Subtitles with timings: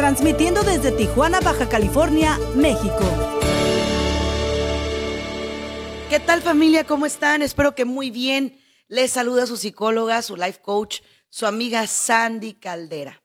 [0.00, 3.04] transmitiendo desde Tijuana, Baja California, México.
[6.08, 6.86] ¿Qué tal familia?
[6.86, 7.42] ¿Cómo están?
[7.42, 8.58] Espero que muy bien.
[8.88, 13.22] Les saluda su psicóloga, su life coach, su amiga Sandy Caldera.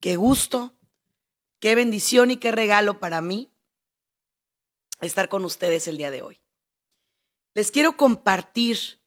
[0.00, 0.76] Qué gusto,
[1.60, 3.50] qué bendición y qué regalo para mí
[5.00, 6.42] estar con ustedes el día de hoy.
[7.54, 9.00] Les quiero compartir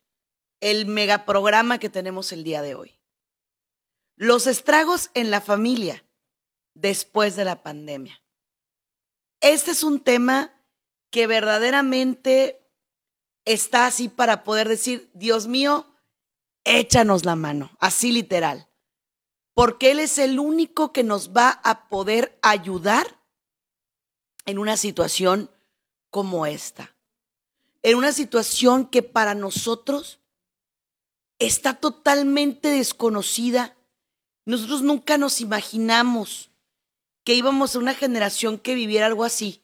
[0.59, 2.99] el megaprograma que tenemos el día de hoy.
[4.15, 6.03] Los estragos en la familia
[6.73, 8.21] después de la pandemia.
[9.41, 10.53] Este es un tema
[11.09, 12.61] que verdaderamente
[13.45, 15.87] está así para poder decir, Dios mío,
[16.63, 18.69] échanos la mano, así literal,
[19.53, 23.19] porque Él es el único que nos va a poder ayudar
[24.45, 25.49] en una situación
[26.09, 26.95] como esta,
[27.81, 30.19] en una situación que para nosotros
[31.39, 33.75] está totalmente desconocida.
[34.45, 36.50] Nosotros nunca nos imaginamos
[37.23, 39.63] que íbamos a una generación que viviera algo así.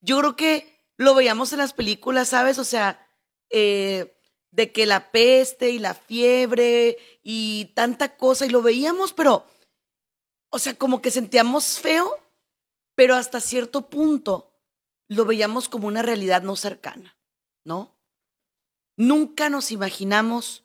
[0.00, 2.58] Yo creo que lo veíamos en las películas, ¿sabes?
[2.58, 3.06] O sea,
[3.50, 4.16] eh,
[4.50, 9.46] de que la peste y la fiebre y tanta cosa, y lo veíamos, pero,
[10.50, 12.16] o sea, como que sentíamos feo,
[12.94, 14.54] pero hasta cierto punto
[15.08, 17.18] lo veíamos como una realidad no cercana,
[17.64, 17.98] ¿no?
[18.96, 20.64] Nunca nos imaginamos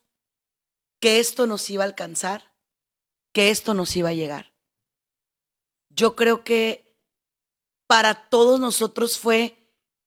[1.01, 2.55] que esto nos iba a alcanzar,
[3.33, 4.50] que esto nos iba a llegar.
[5.95, 6.97] Yo creo que
[7.87, 9.57] para todos nosotros fue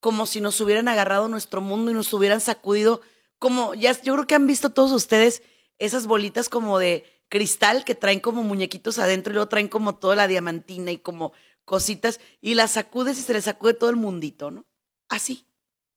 [0.00, 3.00] como si nos hubieran agarrado nuestro mundo y nos hubieran sacudido,
[3.38, 5.42] como ya, yo creo que han visto todos ustedes
[5.78, 10.14] esas bolitas como de cristal que traen como muñequitos adentro y luego traen como toda
[10.16, 11.32] la diamantina y como
[11.64, 14.66] cositas y las sacudes y se les sacude todo el mundito, ¿no?
[15.08, 15.46] Así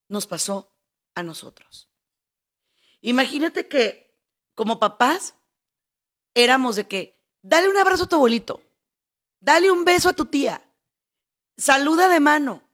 [0.07, 0.73] nos pasó
[1.15, 1.89] a nosotros.
[3.01, 4.17] Imagínate que
[4.55, 5.35] como papás
[6.33, 8.61] éramos de que, dale un abrazo a tu abuelito,
[9.39, 10.61] dale un beso a tu tía,
[11.57, 12.67] saluda de mano,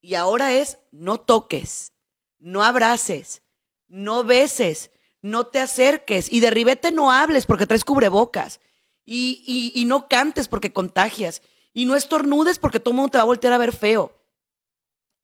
[0.00, 1.92] y ahora es, no toques,
[2.38, 3.42] no abraces,
[3.86, 4.90] no beses,
[5.20, 6.32] no te acerques.
[6.32, 8.60] Y de ribete no hables porque traes cubrebocas.
[9.04, 11.42] Y, y, y no cantes porque contagias.
[11.72, 14.16] Y no estornudes porque todo el mundo te va a voltear a ver feo.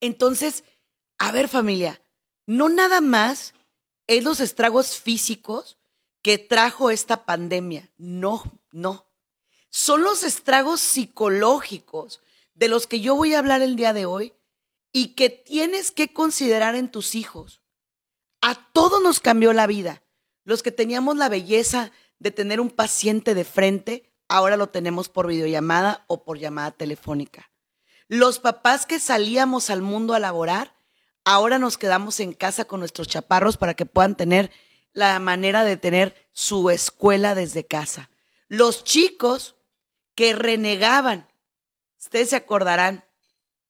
[0.00, 0.64] Entonces,
[1.18, 2.02] a ver familia,
[2.44, 3.54] no nada más
[4.06, 5.78] es los estragos físicos
[6.22, 9.06] que trajo esta pandemia, no, no.
[9.78, 12.22] Son los estragos psicológicos
[12.54, 14.32] de los que yo voy a hablar el día de hoy
[14.90, 17.60] y que tienes que considerar en tus hijos.
[18.40, 20.02] A todos nos cambió la vida.
[20.44, 25.26] Los que teníamos la belleza de tener un paciente de frente, ahora lo tenemos por
[25.26, 27.50] videollamada o por llamada telefónica.
[28.08, 30.74] Los papás que salíamos al mundo a laborar,
[31.22, 34.50] ahora nos quedamos en casa con nuestros chaparros para que puedan tener
[34.94, 38.08] la manera de tener su escuela desde casa.
[38.48, 39.55] Los chicos
[40.16, 41.28] que renegaban,
[41.98, 43.04] ustedes se acordarán,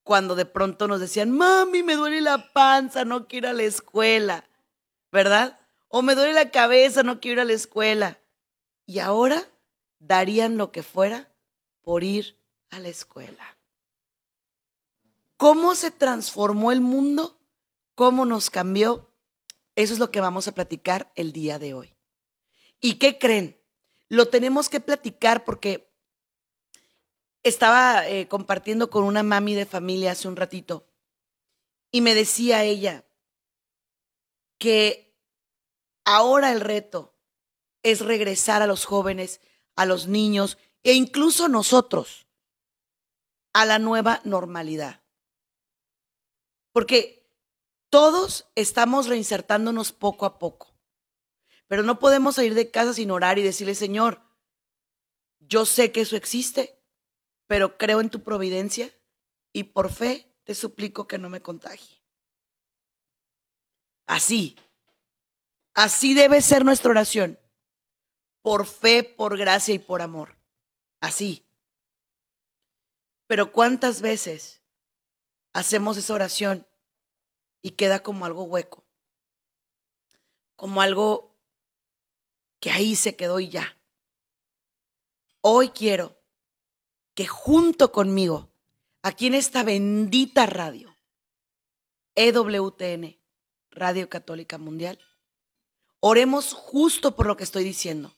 [0.03, 3.65] cuando de pronto nos decían, mami, me duele la panza, no quiero ir a la
[3.65, 4.49] escuela,
[5.11, 5.59] ¿verdad?
[5.89, 8.21] O me duele la cabeza, no quiero ir a la escuela.
[8.87, 9.43] Y ahora
[9.99, 11.33] darían lo que fuera
[11.83, 12.39] por ir
[12.71, 13.59] a la escuela.
[15.37, 17.41] ¿Cómo se transformó el mundo?
[17.97, 19.11] ¿Cómo nos cambió?
[19.75, 21.97] Eso es lo que vamos a platicar el día de hoy.
[22.81, 23.61] ¿Y qué creen?
[24.09, 25.86] Lo tenemos que platicar porque
[27.49, 30.87] estaba eh, compartiendo con una mami de familia hace un ratito
[31.91, 33.05] y me decía ella
[34.59, 35.17] que
[36.05, 37.15] ahora el reto
[37.83, 39.41] es regresar a los jóvenes,
[39.77, 42.27] a los niños e incluso nosotros
[43.53, 45.03] a la nueva normalidad.
[46.73, 47.31] Porque
[47.89, 50.75] todos estamos reinsertándonos poco a poco,
[51.67, 54.21] pero no podemos salir de casa sin orar y decirle, Señor,
[55.39, 56.76] yo sé que eso existe,
[57.47, 58.93] pero creo en tu providencia
[59.53, 62.03] y por fe te suplico que no me contagie.
[64.07, 64.57] Así,
[65.75, 67.39] así debe ser nuestra oración,
[68.43, 70.37] por fe, por gracia y por amor.
[71.01, 71.45] Así.
[73.27, 74.63] Pero ¿cuántas veces
[75.53, 76.67] hacemos esa oración
[77.63, 78.85] y queda como algo hueco?
[80.55, 81.37] Como algo
[82.61, 83.77] que ahí se quedó y ya.
[85.41, 86.17] Hoy quiero
[87.17, 88.51] que junto conmigo
[89.01, 90.95] aquí en esta bendita radio,
[92.15, 93.19] EWTN,
[93.71, 95.01] Radio Católica Mundial,
[96.01, 98.15] oremos justo por lo que estoy diciendo,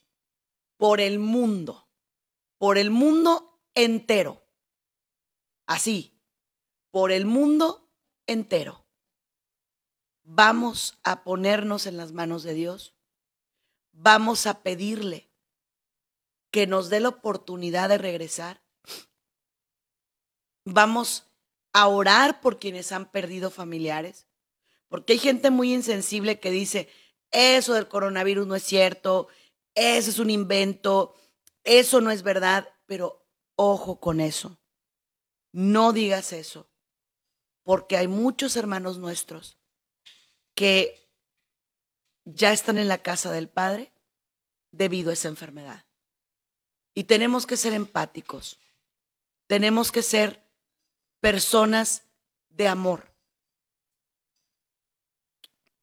[0.76, 1.88] por el mundo,
[2.58, 4.42] por el mundo entero.
[5.66, 6.20] Así,
[6.90, 7.88] por el mundo
[8.26, 8.84] entero.
[10.24, 12.96] Vamos a ponernos en las manos de Dios.
[13.92, 15.30] Vamos a pedirle
[16.50, 18.68] que nos dé la oportunidad de regresar.
[20.70, 21.25] Vamos
[21.73, 24.26] a orar por quienes han perdido familiares,
[24.88, 26.91] porque hay gente muy insensible que dice,
[27.31, 29.29] eso del coronavirus no es cierto,
[29.75, 31.15] eso es un invento,
[31.65, 33.26] eso no es verdad, pero
[33.56, 34.59] ojo con eso.
[35.53, 36.69] No digas eso,
[37.62, 39.56] porque hay muchos hermanos nuestros
[40.55, 41.11] que
[42.26, 43.91] ya están en la casa del Padre
[44.70, 45.87] debido a esa enfermedad.
[46.93, 48.59] Y tenemos que ser empáticos,
[49.47, 50.47] tenemos que ser
[51.20, 52.05] personas
[52.49, 53.12] de amor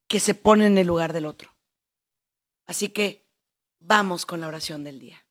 [0.07, 1.55] que se ponen en el lugar del otro.
[2.67, 3.25] Así que
[3.79, 5.21] vamos con la oración del día.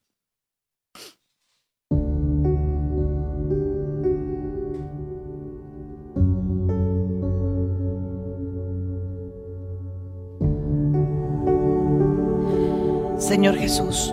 [13.19, 14.12] Señor Jesús,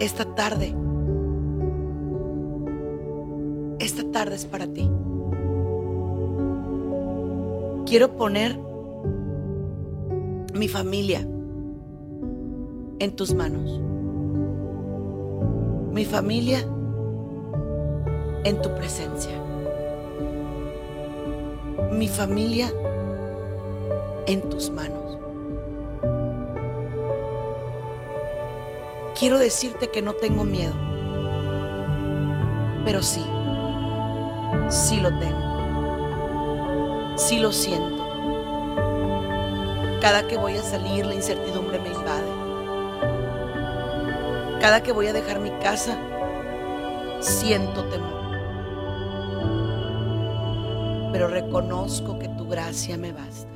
[0.00, 0.74] esta tarde,
[4.18, 4.90] esta tarde es para ti.
[7.86, 8.58] Quiero poner
[10.54, 11.20] mi familia
[12.98, 13.80] en tus manos.
[15.92, 16.58] Mi familia
[18.44, 19.40] en tu presencia.
[21.92, 22.72] Mi familia
[24.26, 25.18] en tus manos.
[29.16, 30.74] Quiero decirte que no tengo miedo,
[32.84, 33.24] pero sí,
[34.68, 38.04] sí lo tengo, sí lo siento.
[40.00, 42.28] Cada que voy a salir la incertidumbre me invade.
[44.60, 45.96] Cada que voy a dejar mi casa,
[47.20, 48.18] siento temor.
[51.12, 53.48] Pero reconozco que tu gracia me basta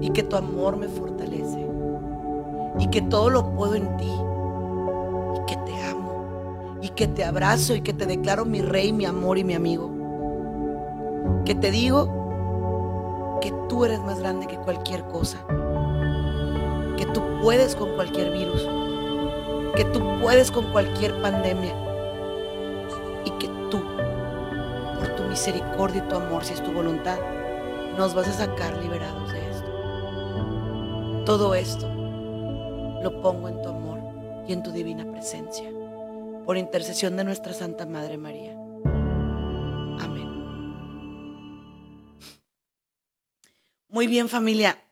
[0.00, 1.66] y que tu amor me fortalece
[2.78, 4.12] y que todo lo puedo en ti
[6.96, 9.90] que te abrazo y que te declaro mi rey, mi amor y mi amigo.
[11.44, 15.44] Que te digo que tú eres más grande que cualquier cosa,
[16.96, 18.68] que tú puedes con cualquier virus,
[19.74, 21.74] que tú puedes con cualquier pandemia
[23.24, 23.82] y que tú,
[24.98, 27.18] por tu misericordia y tu amor, si es tu voluntad,
[27.98, 31.24] nos vas a sacar liberados de esto.
[31.26, 31.88] Todo esto
[33.02, 33.98] lo pongo en tu amor
[34.46, 35.68] y en tu divina presencia,
[36.44, 38.52] por intercesión de nuestra Santa Madre María.
[40.00, 40.28] Amén.
[43.88, 44.84] Muy bien familia,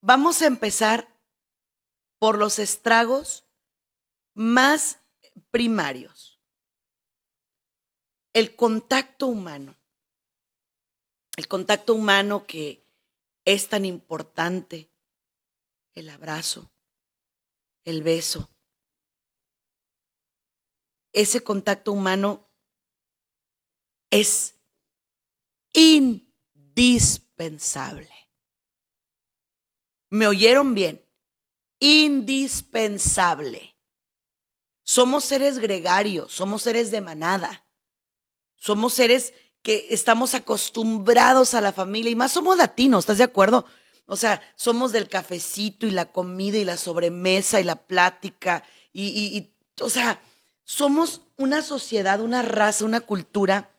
[0.00, 1.08] vamos a empezar
[2.18, 3.44] por los estragos
[4.34, 5.00] más
[5.50, 6.40] primarios.
[8.32, 9.76] El contacto humano.
[11.36, 12.84] El contacto humano que
[13.44, 14.90] es tan importante
[15.94, 16.70] el abrazo,
[17.84, 18.50] el beso.
[21.12, 22.48] Ese contacto humano
[24.10, 24.54] es
[25.72, 28.10] indispensable.
[30.10, 31.02] ¿Me oyeron bien?
[31.78, 33.76] Indispensable.
[34.82, 37.64] Somos seres gregarios, somos seres de manada,
[38.56, 43.64] somos seres que estamos acostumbrados a la familia y más somos latinos, ¿estás de acuerdo?
[44.06, 48.64] O sea, somos del cafecito y la comida y la sobremesa y la plática.
[48.92, 50.20] Y, o sea,
[50.70, 53.76] somos una sociedad, una raza, una cultura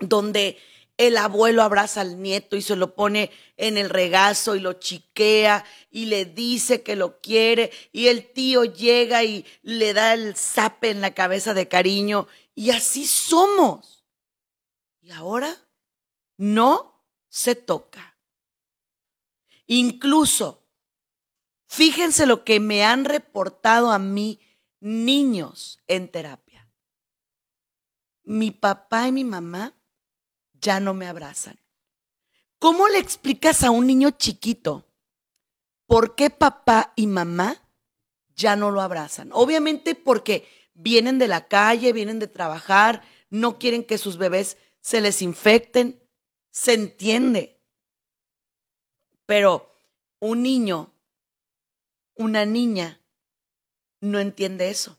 [0.00, 0.56] donde
[0.96, 5.62] el abuelo abraza al nieto y se lo pone en el regazo y lo chiquea
[5.90, 10.88] y le dice que lo quiere y el tío llega y le da el zape
[10.88, 14.06] en la cabeza de cariño y así somos.
[15.02, 15.54] Y ahora
[16.38, 18.16] no se toca.
[19.66, 20.66] Incluso,
[21.66, 24.40] fíjense lo que me han reportado a mí
[24.80, 26.68] niños en terapia.
[28.24, 29.74] Mi papá y mi mamá
[30.54, 31.58] ya no me abrazan.
[32.58, 34.86] ¿Cómo le explicas a un niño chiquito
[35.86, 37.56] por qué papá y mamá
[38.34, 39.30] ya no lo abrazan?
[39.32, 45.00] Obviamente porque vienen de la calle, vienen de trabajar, no quieren que sus bebés se
[45.00, 46.02] les infecten.
[46.50, 47.62] Se entiende.
[49.24, 49.72] Pero
[50.18, 50.92] un niño,
[52.14, 52.99] una niña,
[54.00, 54.98] no entiende eso.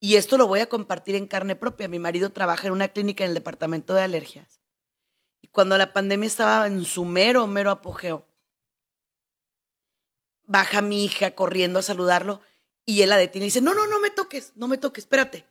[0.00, 1.88] Y esto lo voy a compartir en carne propia.
[1.88, 4.60] Mi marido trabaja en una clínica en el departamento de alergias.
[5.40, 8.26] Y cuando la pandemia estaba en su mero, mero apogeo,
[10.44, 12.40] baja mi hija corriendo a saludarlo
[12.84, 15.46] y él la detiene y dice, no, no, no me toques, no me toques, espérate.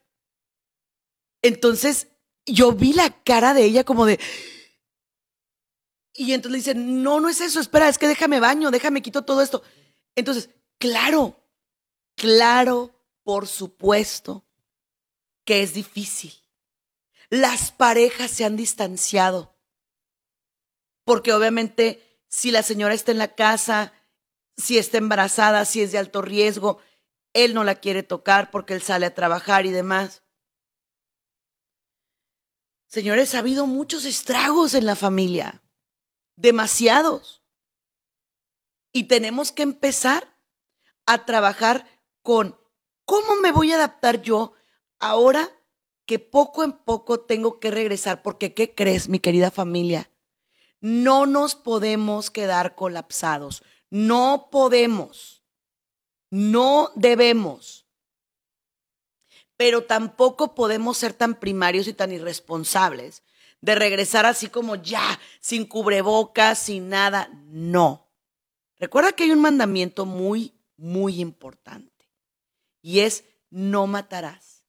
[1.42, 2.10] Entonces
[2.46, 4.20] yo vi la cara de ella como de...
[6.14, 9.24] Y entonces le dice, no, no es eso, espera, es que déjame baño, déjame quito
[9.24, 9.64] todo esto.
[10.16, 11.41] Entonces, claro,
[12.22, 14.46] claro, por supuesto
[15.44, 16.32] que es difícil.
[17.32, 19.58] Las parejas se han distanciado.
[21.04, 23.92] Porque obviamente si la señora está en la casa,
[24.56, 26.80] si está embarazada, si es de alto riesgo,
[27.34, 30.22] él no la quiere tocar porque él sale a trabajar y demás.
[32.86, 35.64] Señores, ha habido muchos estragos en la familia,
[36.36, 37.42] demasiados.
[38.94, 40.38] Y tenemos que empezar
[41.08, 41.88] a trabajar
[42.22, 42.58] con
[43.06, 44.54] cómo me voy a adaptar yo
[45.00, 45.50] ahora
[46.06, 50.12] que poco en poco tengo que regresar, porque ¿qué crees, mi querida familia?
[50.80, 55.44] No nos podemos quedar colapsados, no podemos,
[56.30, 57.82] no debemos
[59.62, 63.22] pero tampoco podemos ser tan primarios y tan irresponsables
[63.62, 67.30] de regresar así como ya, sin cubrebocas, sin nada.
[67.46, 68.10] No.
[68.80, 71.91] Recuerda que hay un mandamiento muy, muy importante
[72.82, 74.66] y es no matarás.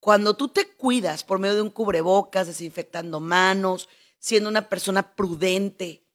[0.00, 3.88] Cuando tú te cuidas por medio de un cubrebocas, desinfectando manos,
[4.18, 6.06] siendo una persona prudente,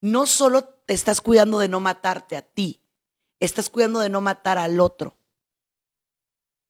[0.00, 2.82] no solo te estás cuidando de no matarte a ti,
[3.38, 5.16] estás cuidando de no matar al otro.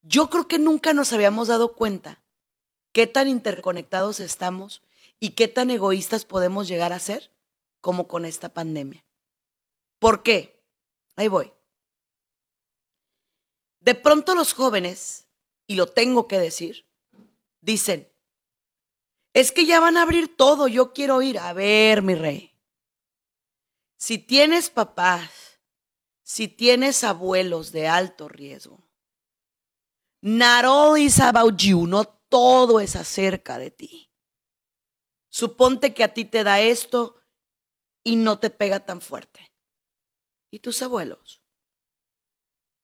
[0.02, 2.22] Yo creo que nunca nos habíamos dado cuenta
[2.92, 4.82] qué tan interconectados estamos
[5.18, 7.30] y qué tan egoístas podemos llegar a ser
[7.80, 9.04] como con esta pandemia.
[9.98, 10.64] ¿Por qué?
[11.16, 11.52] Ahí voy.
[13.80, 15.26] De pronto los jóvenes,
[15.66, 16.86] y lo tengo que decir,
[17.60, 18.10] dicen,
[19.32, 21.38] es que ya van a abrir todo, yo quiero ir.
[21.38, 22.54] A ver, mi rey,
[23.96, 25.60] si tienes papás,
[26.22, 28.90] si tienes abuelos de alto riesgo,
[30.22, 34.10] Not all is about you, no todo es acerca de ti.
[35.30, 37.22] Suponte que a ti te da esto
[38.04, 39.50] y no te pega tan fuerte.
[40.50, 41.39] ¿Y tus abuelos?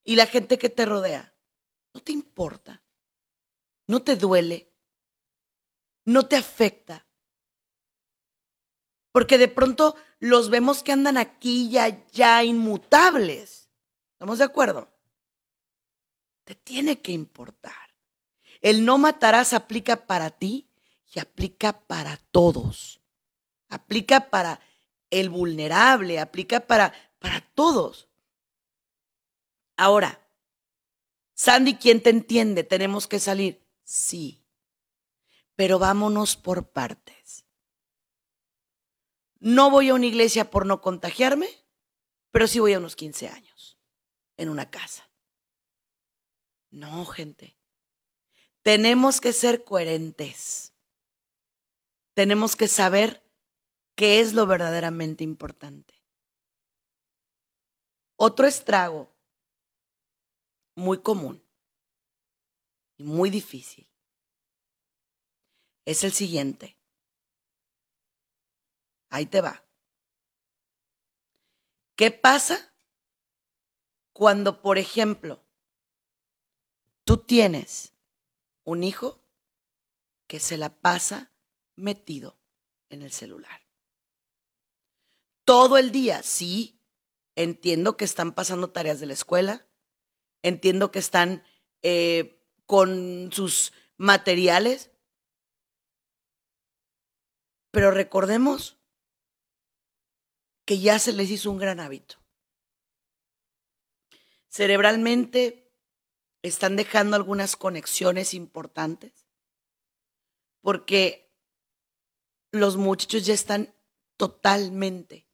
[0.06, 1.34] ¿Y la gente que te rodea?
[1.92, 2.82] ¿No te importa?
[3.86, 4.72] ¿No te duele?
[6.06, 7.06] ¿No te afecta?
[9.12, 13.68] Porque de pronto los vemos que andan aquí ya, ya inmutables.
[14.14, 14.96] ¿Estamos de acuerdo?
[16.46, 17.74] te tiene que importar.
[18.62, 20.70] El no matarás aplica para ti
[21.12, 23.00] y aplica para todos.
[23.68, 24.60] Aplica para
[25.10, 28.05] el vulnerable, aplica para, para todos.
[29.76, 30.26] Ahora,
[31.34, 32.64] Sandy, ¿quién te entiende?
[32.64, 33.62] ¿Tenemos que salir?
[33.84, 34.46] Sí,
[35.54, 37.44] pero vámonos por partes.
[39.38, 41.48] No voy a una iglesia por no contagiarme,
[42.30, 43.78] pero sí voy a unos 15 años
[44.36, 45.10] en una casa.
[46.70, 47.56] No, gente.
[48.62, 50.72] Tenemos que ser coherentes.
[52.14, 53.22] Tenemos que saber
[53.94, 55.94] qué es lo verdaderamente importante.
[58.16, 59.15] Otro estrago
[60.76, 61.42] muy común
[62.96, 63.90] y muy difícil
[65.84, 66.78] es el siguiente.
[69.10, 69.64] Ahí te va.
[71.96, 72.74] ¿Qué pasa
[74.12, 75.46] cuando, por ejemplo,
[77.06, 77.92] Tú tienes
[78.64, 79.22] un hijo
[80.26, 81.30] que se la pasa
[81.76, 82.36] metido
[82.88, 83.64] en el celular.
[85.44, 86.80] Todo el día, sí,
[87.36, 89.65] entiendo que están pasando tareas de la escuela,
[90.42, 91.44] entiendo que están
[91.82, 94.90] eh, con sus materiales,
[97.70, 98.78] pero recordemos
[100.64, 102.16] que ya se les hizo un gran hábito.
[104.48, 105.70] Cerebralmente
[106.42, 109.26] están dejando algunas conexiones importantes,
[110.60, 111.32] porque
[112.52, 113.74] los muchachos ya están
[114.16, 115.28] totalmente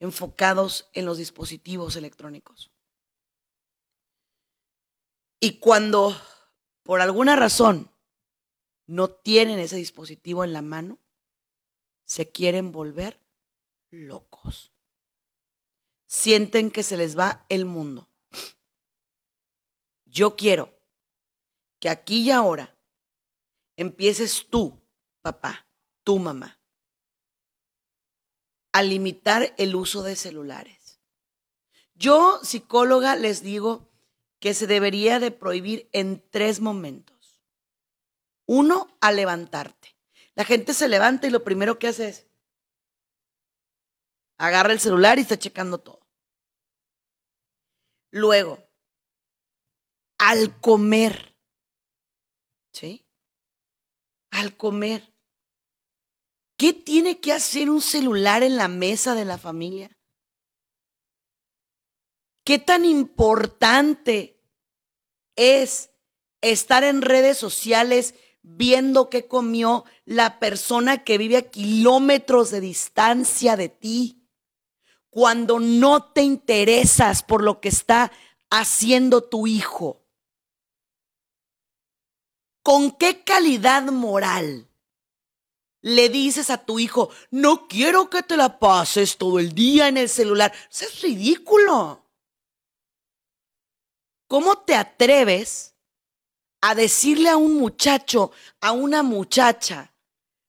[0.00, 2.73] enfocados en los dispositivos electrónicos.
[5.44, 6.18] Y cuando
[6.84, 7.90] por alguna razón
[8.86, 10.98] no tienen ese dispositivo en la mano,
[12.06, 13.20] se quieren volver
[13.90, 14.72] locos.
[16.06, 18.08] Sienten que se les va el mundo.
[20.06, 20.74] Yo quiero
[21.78, 22.78] que aquí y ahora
[23.76, 24.80] empieces tú,
[25.20, 25.68] papá,
[26.04, 26.58] tu mamá,
[28.72, 31.02] a limitar el uso de celulares.
[31.92, 33.93] Yo, psicóloga, les digo
[34.44, 37.40] que se debería de prohibir en tres momentos.
[38.44, 39.96] Uno, al levantarte.
[40.34, 42.26] La gente se levanta y lo primero que hace es
[44.36, 46.06] agarra el celular y está checando todo.
[48.10, 48.62] Luego,
[50.18, 51.34] al comer.
[52.70, 53.06] ¿Sí?
[54.30, 55.10] Al comer.
[56.58, 59.96] ¿Qué tiene que hacer un celular en la mesa de la familia?
[62.44, 64.33] ¿Qué tan importante
[65.36, 65.90] es
[66.40, 73.56] estar en redes sociales viendo qué comió la persona que vive a kilómetros de distancia
[73.56, 74.28] de ti?
[75.10, 78.12] Cuando no te interesas por lo que está
[78.50, 80.02] haciendo tu hijo.
[82.62, 84.68] ¿Con qué calidad moral
[85.82, 89.98] le dices a tu hijo, no quiero que te la pases todo el día en
[89.98, 90.52] el celular?
[90.70, 92.03] Eso es ridículo.
[94.34, 95.76] ¿Cómo te atreves
[96.60, 99.94] a decirle a un muchacho, a una muchacha,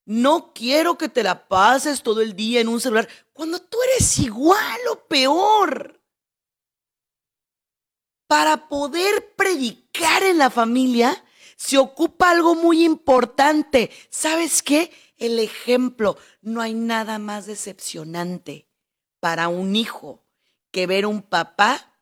[0.06, 4.18] no quiero que te la pases todo el día en un celular, cuando tú eres
[4.18, 6.02] igual o peor?
[8.26, 11.24] Para poder predicar en la familia,
[11.56, 13.92] se ocupa algo muy importante.
[14.10, 14.92] ¿Sabes qué?
[15.16, 16.18] El ejemplo.
[16.42, 18.68] No hay nada más decepcionante
[19.20, 20.26] para un hijo
[20.72, 21.95] que ver un papá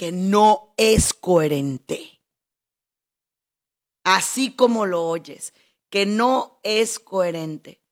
[0.00, 2.22] que no es coherente.
[4.02, 5.52] Así como lo oyes,
[5.90, 7.84] que no es coherente.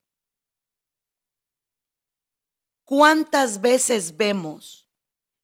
[2.83, 4.89] ¿Cuántas veces vemos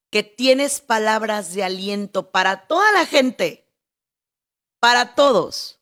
[0.09, 3.71] que tienes palabras de aliento para toda la gente,
[4.79, 5.79] para todos,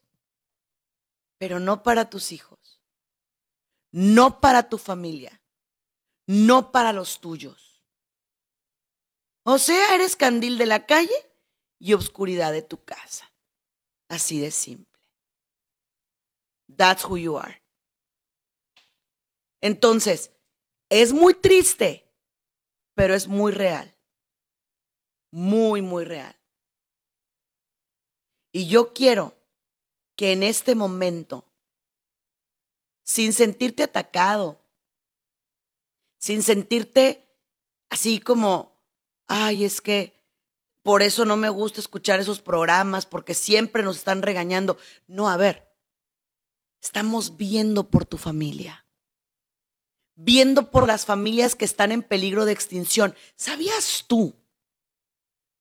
[1.38, 2.82] pero no para tus hijos,
[3.90, 5.42] no para tu familia,
[6.26, 7.73] no para los tuyos?
[9.44, 11.16] O sea, eres candil de la calle
[11.80, 13.32] y obscuridad de tu casa.
[14.08, 15.02] Así de simple.
[16.76, 17.62] That's who you are.
[19.62, 20.32] Entonces,
[20.90, 22.10] es muy triste,
[22.96, 23.94] pero es muy real.
[25.32, 26.36] Muy, muy real.
[28.52, 29.36] Y yo quiero
[30.16, 31.46] que en este momento,
[33.04, 34.62] sin sentirte atacado,
[36.20, 37.28] sin sentirte
[37.90, 38.73] así como
[39.34, 40.14] ay, es que
[40.84, 44.78] por eso no me gusta escuchar esos programas, porque siempre nos están regañando.
[45.08, 45.74] No, a ver,
[46.82, 48.86] estamos viendo por tu familia,
[50.16, 53.16] viendo por las familias que están en peligro de extinción.
[53.36, 54.36] ¿Sabías tú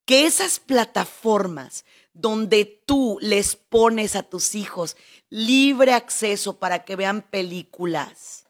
[0.04, 4.96] que esas plataformas donde tú les pones a tus hijos
[5.30, 8.44] libre acceso para que vean películas,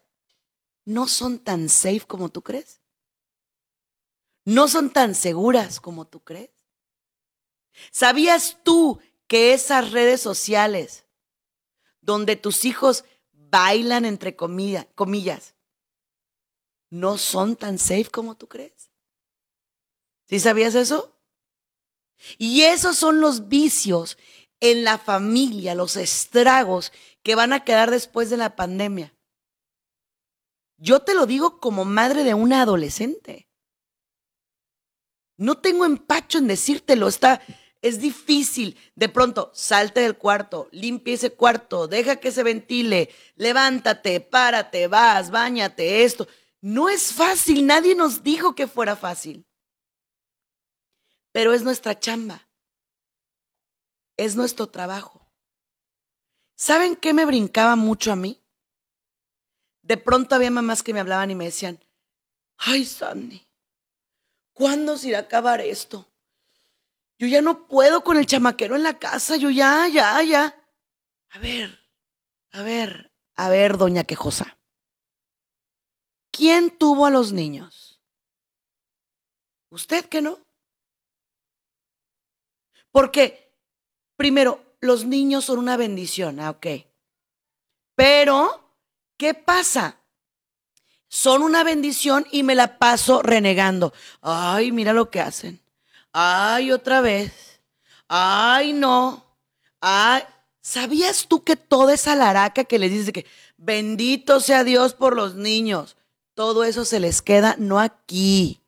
[0.83, 2.82] no son tan safe como tú crees?
[4.45, 6.51] No son tan seguras como tú crees.
[7.91, 11.05] ¿Sabías tú que esas redes sociales
[12.01, 15.55] donde tus hijos bailan entre comillas,
[16.89, 18.91] no son tan safe como tú crees?
[20.25, 21.17] ¿Sí sabías eso?
[22.37, 24.17] Y esos son los vicios
[24.59, 29.13] en la familia, los estragos que van a quedar después de la pandemia.
[30.77, 33.47] Yo te lo digo como madre de una adolescente.
[35.37, 37.41] No tengo empacho en decírtelo, está,
[37.81, 38.77] es difícil.
[38.95, 45.31] De pronto, salte del cuarto, limpia ese cuarto, deja que se ventile, levántate, párate, vas,
[45.31, 46.27] bañate, esto.
[46.61, 49.45] No es fácil, nadie nos dijo que fuera fácil.
[51.33, 52.47] Pero es nuestra chamba.
[54.15, 55.29] Es nuestro trabajo.
[56.55, 58.41] ¿Saben qué me brincaba mucho a mí?
[59.81, 61.83] De pronto había mamás que me hablaban y me decían,
[62.57, 63.45] ay, Sandy,
[64.53, 66.07] ¿Cuándo se irá a acabar esto?
[67.17, 70.55] Yo ya no puedo con el chamaquero en la casa, yo ya, ya, ya.
[71.29, 71.79] A ver,
[72.51, 74.57] a ver, a ver, doña Quejosa.
[76.31, 78.01] ¿Quién tuvo a los niños?
[79.69, 80.39] ¿Usted que no?
[82.91, 83.57] Porque,
[84.15, 86.67] primero, los niños son una bendición, ah, ok.
[87.95, 88.77] Pero,
[89.17, 90.02] ¿qué pasa?
[91.13, 93.93] Son una bendición y me la paso renegando.
[94.23, 95.61] Ay, mira lo que hacen.
[96.11, 97.61] Ay, otra vez.
[98.07, 99.23] Ay, no.
[99.79, 100.23] Ay,
[100.61, 105.35] ¿sabías tú que toda esa laraca que les dice que bendito sea Dios por los
[105.35, 105.97] niños,
[106.33, 108.59] todo eso se les queda no aquí,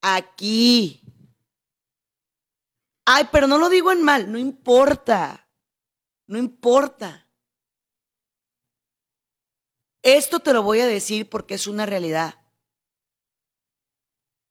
[0.00, 1.02] aquí.
[3.04, 5.46] Ay, pero no lo digo en mal, no importa.
[6.26, 7.26] No importa.
[10.02, 12.36] Esto te lo voy a decir porque es una realidad.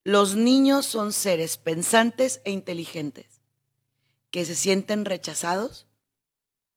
[0.04, 3.40] Los niños son seres pensantes e inteligentes.
[4.32, 5.88] que se sienten rechazados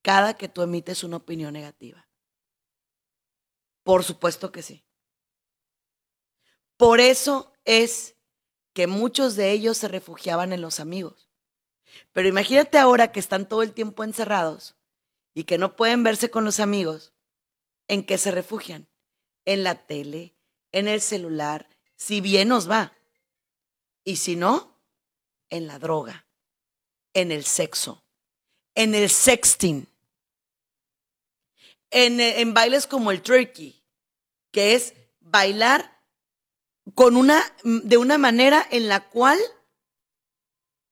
[0.00, 2.08] cada que tú emites una opinión negativa.
[3.82, 4.84] Por supuesto que sí.
[6.76, 8.16] Por eso es
[8.72, 11.28] que muchos de ellos se refugiaban en los amigos.
[12.12, 14.76] Pero imagínate ahora que están todo el tiempo encerrados
[15.34, 17.12] y que no pueden verse con los amigos,
[17.88, 18.88] ¿en qué se refugian?
[19.44, 20.34] En la tele,
[20.72, 22.92] en el celular, si bien nos va.
[24.04, 24.80] Y si no,
[25.50, 26.26] en la droga,
[27.14, 28.04] en el sexo,
[28.74, 29.88] en el sexting,
[31.90, 33.84] en, en bailes como el turkey,
[34.50, 36.00] que es bailar
[36.94, 39.38] con una, de una manera en la cual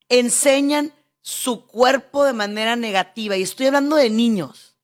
[0.08, 3.36] enseñan su cuerpo de manera negativa.
[3.36, 4.76] Y estoy hablando de niños,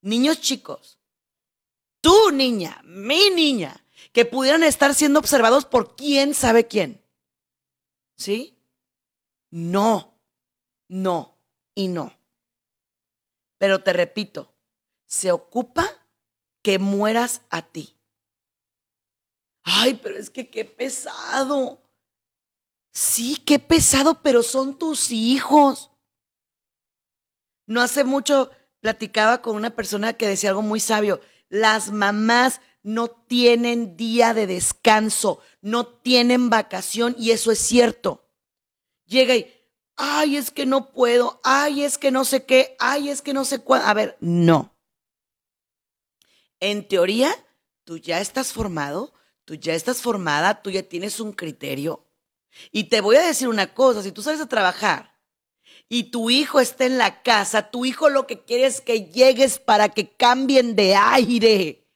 [0.00, 0.97] niños chicos.
[2.08, 7.04] Tú, niña, mi niña, que pudieran estar siendo observados por quién sabe quién.
[8.16, 8.58] ¿Sí?
[9.50, 10.18] No,
[10.88, 11.38] no
[11.74, 12.18] y no.
[13.58, 14.54] Pero te repito,
[15.04, 15.86] se ocupa
[16.62, 17.94] que mueras a ti.
[19.62, 21.82] Ay, pero es que qué pesado.
[22.90, 25.90] Sí, qué pesado, pero son tus hijos.
[27.66, 31.20] No hace mucho platicaba con una persona que decía algo muy sabio.
[31.48, 38.28] Las mamás no tienen día de descanso, no tienen vacación y eso es cierto.
[39.06, 39.52] Llega y,
[39.96, 43.44] ay, es que no puedo, ay, es que no sé qué, ay, es que no
[43.44, 43.86] sé cuándo.
[43.86, 44.74] A ver, no.
[46.60, 47.30] En teoría,
[47.84, 49.12] tú ya estás formado,
[49.44, 52.06] tú ya estás formada, tú ya tienes un criterio.
[52.72, 55.17] Y te voy a decir una cosa, si tú sales a trabajar
[55.88, 59.58] y tu hijo está en la casa, tu hijo lo que quiere es que llegues
[59.58, 61.86] para que cambien de aire,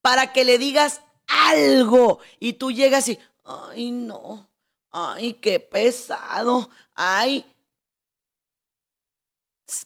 [0.00, 4.48] para que le digas algo y tú llegas y, ay no,
[4.90, 7.44] ay, qué pesado, ay,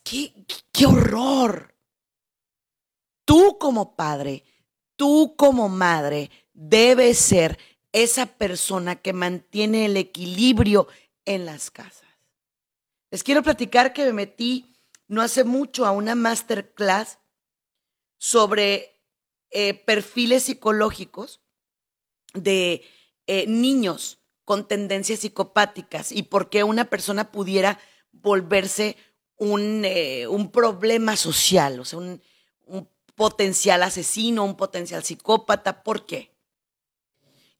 [0.04, 1.74] qué, horror.
[3.24, 4.44] Tú como padre,
[4.96, 7.58] tú como madre, debe ser
[7.92, 10.88] esa persona que mantiene el equilibrio
[11.24, 12.01] en las casas.
[13.12, 14.74] Les quiero platicar que me metí
[15.06, 17.18] no hace mucho a una masterclass
[18.16, 19.02] sobre
[19.50, 21.42] eh, perfiles psicológicos
[22.32, 22.82] de
[23.26, 27.78] eh, niños con tendencias psicopáticas y por qué una persona pudiera
[28.12, 28.96] volverse
[29.36, 32.22] un, eh, un problema social, o sea, un,
[32.64, 35.82] un potencial asesino, un potencial psicópata.
[35.82, 36.34] ¿Por qué?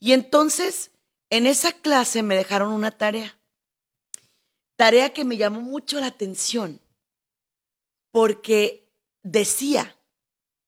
[0.01, 0.93] Y entonces,
[1.29, 3.38] en esa clase me dejaron una tarea.
[4.83, 6.81] Tarea que me llamó mucho la atención
[8.11, 8.92] porque
[9.23, 9.97] decía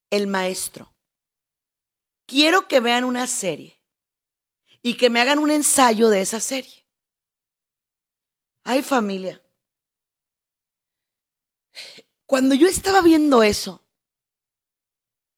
[0.08, 0.94] el maestro,
[2.24, 3.82] quiero que vean una serie
[4.82, 6.86] y que me hagan un ensayo de esa serie.
[8.62, 9.42] Ay familia,
[12.24, 13.84] cuando yo estaba viendo eso,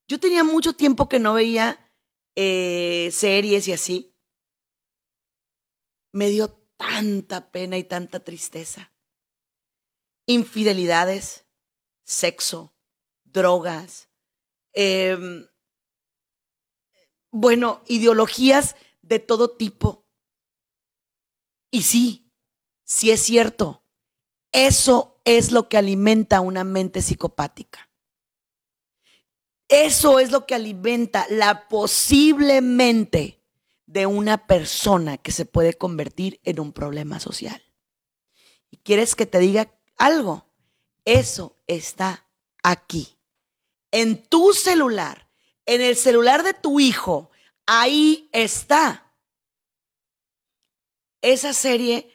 [0.07, 1.91] yo tenía mucho tiempo que no veía
[2.35, 4.15] eh, series y así,
[6.13, 8.93] me dio tanta pena y tanta tristeza.
[10.27, 11.47] Infidelidades,
[12.05, 12.75] sexo,
[13.25, 14.09] drogas,
[14.73, 15.47] em,
[17.31, 20.07] bueno, ideologías de todo tipo.
[21.71, 22.33] Y sí,
[22.85, 23.83] sí es cierto,
[24.53, 27.91] eso es lo que alimenta una mente psicopática.
[29.69, 33.36] Eso es lo que alimenta la posible mente
[33.87, 37.63] de una persona que se puede convertir en un problema social.
[38.71, 40.47] ¿Y quieres que te diga algo?
[41.05, 42.29] Eso está
[42.63, 43.17] aquí.
[43.93, 45.31] En tu celular,
[45.65, 47.31] en el celular de tu hijo,
[47.65, 49.15] ahí está.
[51.23, 52.11] Esa serie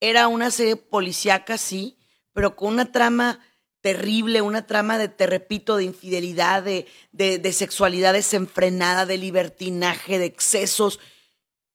[0.00, 1.98] era una serie policíaca, sí,
[2.32, 3.40] pero con una trama
[3.80, 10.26] terrible, una trama de, te repito, de infidelidad, de, de, sexualidad desenfrenada, de libertinaje, de
[10.26, 10.98] excesos.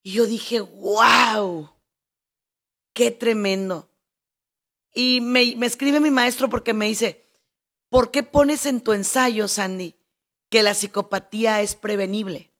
[0.01, 1.69] Y yo dije, wow,
[2.93, 3.89] qué tremendo.
[4.93, 7.25] Y me, me escribe mi maestro porque me dice,
[7.89, 9.95] ¿por qué pones en tu ensayo, Sandy,
[10.49, 12.51] que la psicopatía es prevenible?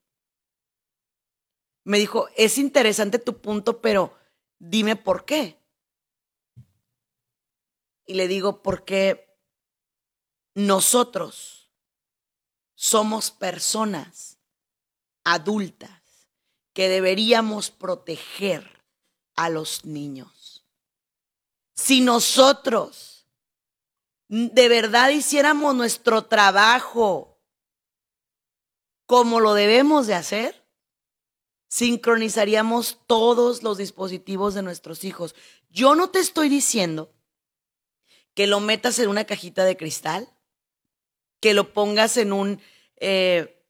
[1.84, 4.18] Me dijo, es interesante tu punto, pero
[4.58, 5.60] dime por qué.
[8.06, 9.33] Y le digo, porque
[10.56, 11.70] nosotros
[12.76, 14.38] somos personas
[15.24, 16.02] adultas
[16.74, 18.84] que deberíamos proteger
[19.36, 20.66] a los niños.
[21.76, 23.28] Si nosotros
[24.28, 27.39] de verdad hiciéramos nuestro trabajo
[29.06, 30.66] como lo debemos de hacer,
[31.68, 35.36] sincronizaríamos todos los dispositivos de nuestros hijos.
[35.70, 37.13] Yo no te estoy diciendo
[38.34, 40.33] que lo metas en una cajita de cristal,
[41.44, 42.62] que lo pongas en un
[42.96, 43.62] eh,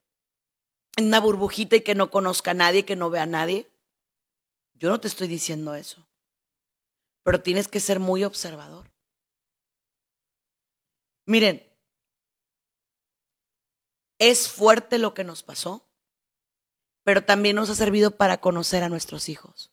[0.95, 3.67] en una burbujita y que no conozca a nadie, que no vea a nadie.
[4.75, 6.07] Yo no te estoy diciendo eso.
[7.23, 8.91] Pero tienes que ser muy observador.
[11.25, 11.67] Miren,
[14.19, 15.89] es fuerte lo que nos pasó,
[17.01, 19.71] pero también nos ha servido para conocer a nuestros hijos.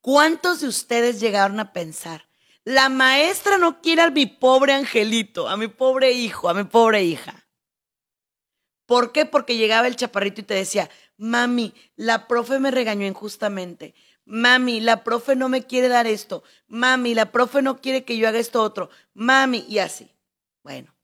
[0.00, 2.28] ¿Cuántos de ustedes llegaron a pensar,
[2.64, 7.02] la maestra no quiere a mi pobre angelito, a mi pobre hijo, a mi pobre
[7.04, 7.46] hija?
[8.86, 9.26] ¿Por qué?
[9.26, 13.94] Porque llegaba el chaparrito y te decía, mami, la profe me regañó injustamente.
[14.26, 16.42] Mami, la profe no me quiere dar esto.
[16.66, 18.90] Mami, la profe no quiere que yo haga esto otro.
[19.12, 20.10] Mami, y así.
[20.62, 20.94] Bueno.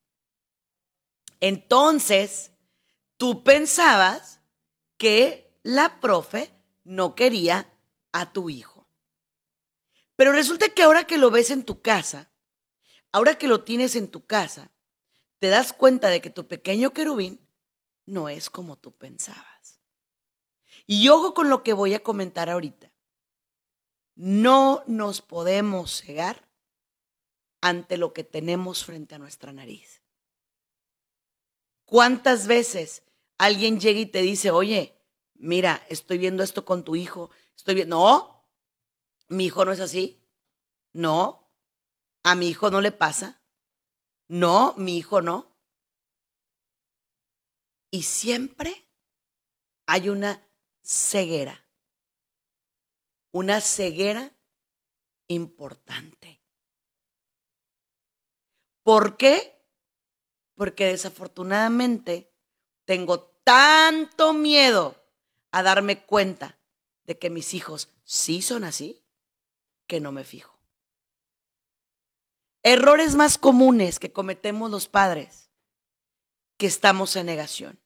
[1.40, 2.52] Entonces,
[3.16, 4.40] tú pensabas
[4.96, 6.50] que la profe
[6.84, 7.70] no quería
[8.12, 8.79] a tu hijo.
[10.20, 12.30] Pero resulta que ahora que lo ves en tu casa,
[13.10, 14.70] ahora que lo tienes en tu casa,
[15.38, 17.40] te das cuenta de que tu pequeño querubín
[18.04, 19.80] no es como tú pensabas.
[20.86, 22.92] Y ojo con lo que voy a comentar ahorita.
[24.14, 26.46] No nos podemos cegar
[27.62, 30.02] ante lo que tenemos frente a nuestra nariz.
[31.86, 33.04] ¿Cuántas veces
[33.38, 35.00] alguien llega y te dice, oye,
[35.32, 38.39] mira, estoy viendo esto con tu hijo, estoy viendo, no,
[39.30, 40.20] mi hijo no es así,
[40.92, 41.48] no,
[42.24, 43.40] a mi hijo no le pasa,
[44.28, 45.56] no, mi hijo no.
[47.92, 48.88] Y siempre
[49.86, 50.46] hay una
[50.82, 51.64] ceguera,
[53.32, 54.36] una ceguera
[55.28, 56.42] importante.
[58.82, 59.64] ¿Por qué?
[60.56, 62.34] Porque desafortunadamente
[62.84, 65.00] tengo tanto miedo
[65.52, 66.58] a darme cuenta
[67.04, 68.99] de que mis hijos sí son así,
[69.90, 70.56] que no me fijo.
[72.62, 75.50] Errores más comunes que cometemos los padres
[76.56, 77.80] que estamos en negación.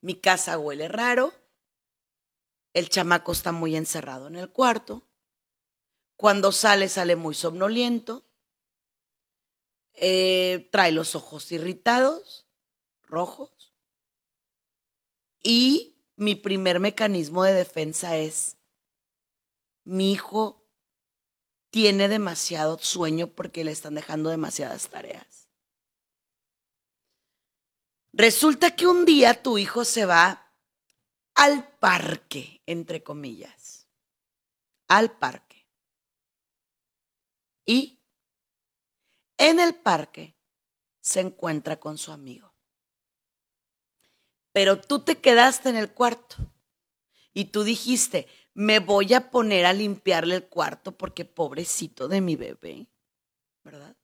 [0.00, 1.34] Mi casa huele raro,
[2.72, 5.06] el chamaco está muy encerrado en el cuarto,
[6.16, 8.24] cuando sale sale muy somnoliento,
[9.92, 12.46] eh, trae los ojos irritados,
[13.02, 13.74] rojos,
[15.42, 18.57] y mi primer mecanismo de defensa es,
[19.88, 20.62] mi hijo
[21.70, 25.48] tiene demasiado sueño porque le están dejando demasiadas tareas.
[28.12, 30.52] Resulta que un día tu hijo se va
[31.34, 33.86] al parque, entre comillas,
[34.88, 35.66] al parque.
[37.64, 37.98] Y
[39.38, 40.36] en el parque
[41.00, 42.52] se encuentra con su amigo.
[44.52, 46.36] Pero tú te quedaste en el cuarto
[47.32, 48.26] y tú dijiste,
[48.58, 52.88] me voy a poner a limpiarle el cuarto porque pobrecito de mi bebé,
[53.62, 53.96] ¿verdad?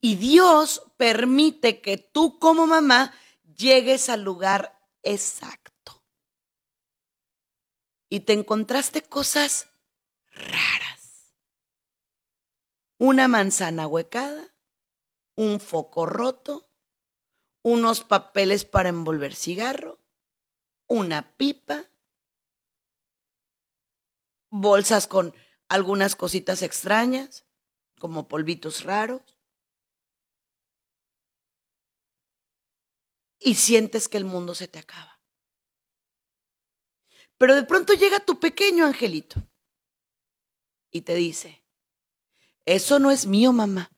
[0.00, 3.12] Y Dios permite que tú como mamá
[3.56, 6.04] llegues al lugar exacto.
[8.08, 9.70] Y te encontraste cosas
[10.30, 11.34] raras.
[12.96, 14.54] Una manzana huecada,
[15.34, 16.70] un foco roto,
[17.64, 19.98] unos papeles para envolver cigarro,
[20.86, 21.90] una pipa,
[24.50, 25.34] bolsas con
[25.68, 27.46] algunas cositas extrañas,
[27.98, 29.40] como polvitos raros.
[33.40, 35.18] y sientes que el mundo se te acaba.
[37.38, 39.42] Pero de pronto llega tu pequeño angelito
[40.90, 41.64] y te dice,
[42.66, 43.90] eso no es mío, mamá.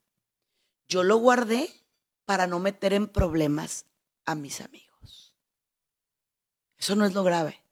[0.86, 1.68] Yo lo guardé
[2.24, 3.86] para no meter en problemas
[4.24, 5.34] a mis amigos.
[6.78, 7.64] Eso no es lo grave.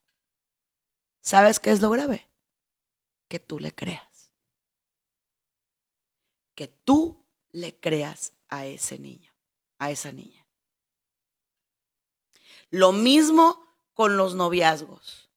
[1.21, 2.30] ¿Sabes qué es lo grave?
[3.31, 4.33] Que tú le creas.
[6.57, 9.33] Que tú le creas a ese niño,
[9.79, 10.45] a esa niña.
[12.71, 13.64] Lo mismo
[13.95, 15.31] con los noviazgos.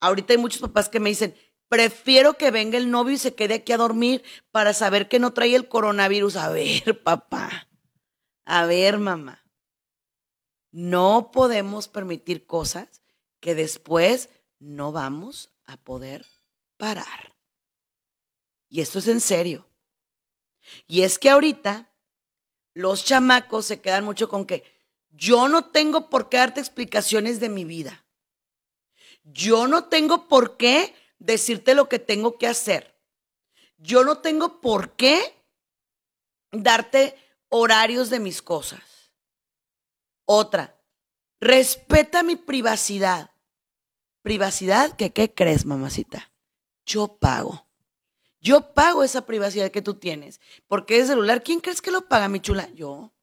[0.00, 1.36] Ahorita hay muchos papás que me dicen,
[1.68, 5.34] prefiero que venga el novio y se quede aquí a dormir para saber que no
[5.34, 6.36] trae el coronavirus.
[6.36, 7.68] A ver, papá.
[8.46, 9.44] A ver, mamá.
[10.70, 13.02] No podemos permitir cosas
[13.38, 14.30] que después
[14.60, 16.24] no vamos a poder
[16.78, 17.33] parar.
[18.74, 19.68] Y esto es en serio.
[20.88, 21.94] Y es que ahorita
[22.72, 24.64] los chamacos se quedan mucho con que
[25.10, 28.04] yo no tengo por qué darte explicaciones de mi vida.
[29.22, 33.00] Yo no tengo por qué decirte lo que tengo que hacer.
[33.76, 35.40] Yo no tengo por qué
[36.50, 37.16] darte
[37.50, 39.12] horarios de mis cosas.
[40.24, 40.82] Otra,
[41.38, 43.30] respeta mi privacidad.
[44.22, 44.96] ¿Privacidad?
[44.96, 46.32] ¿Que qué crees, mamacita?
[46.84, 47.63] Yo pago.
[48.44, 50.38] Yo pago esa privacidad que tú tienes.
[50.68, 52.70] Porque ese celular, ¿quién crees que lo paga, mi chula?
[52.74, 53.14] Yo.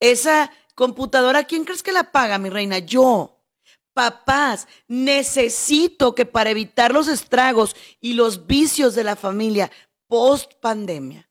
[0.00, 2.78] Esa computadora, ¿quién crees que la paga, mi reina?
[2.78, 3.44] Yo.
[3.92, 9.70] Papás, necesito que para evitar los estragos y los vicios de la familia
[10.06, 11.28] post pandemia,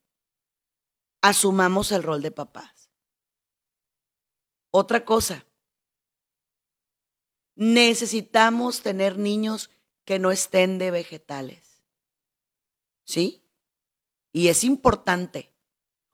[1.22, 2.88] asumamos el rol de papás.
[4.70, 5.44] Otra cosa,
[7.56, 9.70] necesitamos tener niños
[10.04, 11.69] que no estén de vegetales.
[13.10, 13.42] ¿Sí?
[14.32, 15.52] Y es importante.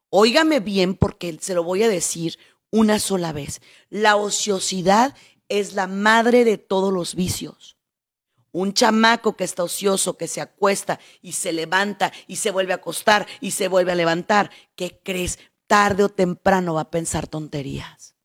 [0.08, 2.38] Óigame bien porque se lo voy a decir
[2.70, 3.60] una sola vez.
[3.90, 5.14] La ociosidad
[5.50, 7.76] es la madre de todos los vicios.
[8.50, 12.76] Un chamaco que está ocioso, que se acuesta y se levanta y se vuelve a
[12.76, 15.38] acostar y se vuelve a levantar, ¿qué crees?
[15.66, 18.16] Tarde o temprano va a pensar tonterías.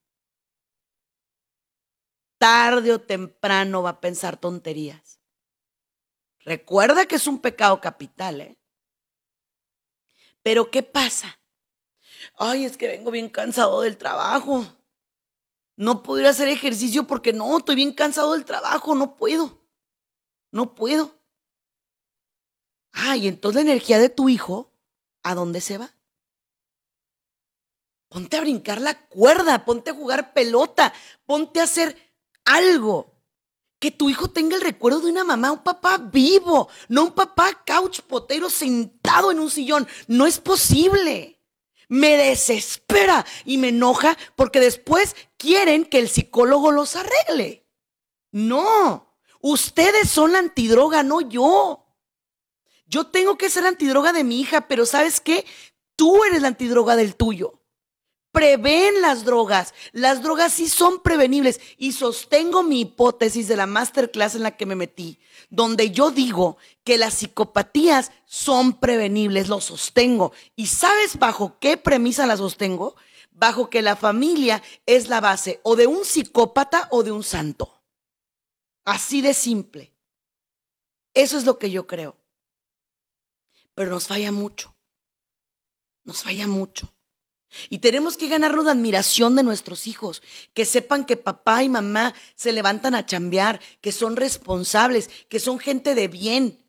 [2.37, 5.19] Tarde o temprano va a pensar tonterías.
[6.39, 8.60] Recuerda que es un pecado capital, ¿eh?
[10.43, 11.39] Pero ¿qué pasa?
[12.37, 14.65] Ay, es que vengo bien cansado del trabajo.
[15.75, 19.65] No puedo ir a hacer ejercicio porque no, estoy bien cansado del trabajo, no puedo.
[20.51, 21.15] No puedo.
[22.93, 24.73] Ah, y entonces la energía de tu hijo,
[25.23, 25.93] ¿a dónde se va?
[28.09, 30.93] Ponte a brincar la cuerda, ponte a jugar pelota,
[31.25, 31.95] ponte a hacer
[32.43, 33.10] algo.
[33.81, 37.61] Que tu hijo tenga el recuerdo de una mamá, un papá vivo, no un papá
[37.65, 39.87] couch potero sentado en un sillón.
[40.07, 41.41] No es posible
[41.91, 47.67] me desespera y me enoja porque después quieren que el psicólogo los arregle.
[48.31, 51.85] No, ustedes son la antidroga, no yo.
[52.85, 55.45] Yo tengo que ser antidroga de mi hija, pero ¿sabes qué?
[55.97, 57.60] Tú eres la antidroga del tuyo
[58.31, 59.73] prevén las drogas.
[59.91, 64.65] Las drogas sí son prevenibles y sostengo mi hipótesis de la masterclass en la que
[64.65, 70.31] me metí, donde yo digo que las psicopatías son prevenibles, lo sostengo.
[70.55, 72.95] ¿Y sabes bajo qué premisa la sostengo?
[73.31, 77.81] Bajo que la familia es la base o de un psicópata o de un santo.
[78.85, 79.93] Así de simple.
[81.13, 82.17] Eso es lo que yo creo.
[83.73, 84.75] Pero nos falla mucho.
[86.03, 86.93] Nos falla mucho.
[87.69, 90.21] Y tenemos que ganarnos la admiración de nuestros hijos,
[90.53, 95.59] que sepan que papá y mamá se levantan a chambear, que son responsables, que son
[95.59, 96.65] gente de bien,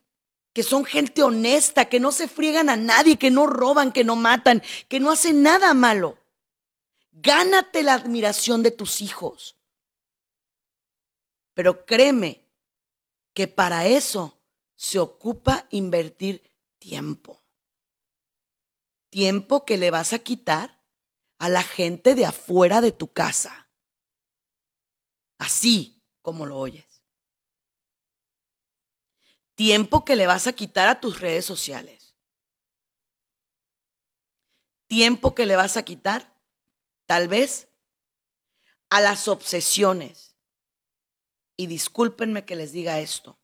[0.52, 4.16] que son gente honesta, que no se friegan a nadie, que no roban, que no
[4.16, 6.18] matan, que no hacen nada malo.
[7.12, 9.56] Gánate la admiración de tus hijos.
[11.54, 12.44] Pero créeme
[13.34, 14.38] que para eso
[14.74, 16.42] se ocupa invertir
[16.78, 17.41] tiempo
[19.12, 20.82] tiempo que le vas a quitar
[21.38, 23.68] a la gente de afuera de tu casa.
[25.38, 27.02] Así como lo oyes.
[29.54, 32.16] Tiempo que le vas a quitar a tus redes sociales.
[34.86, 36.40] Tiempo que le vas a quitar,
[37.04, 37.68] tal vez,
[38.88, 40.38] a las obsesiones.
[41.58, 43.38] Y discúlpenme que les diga esto,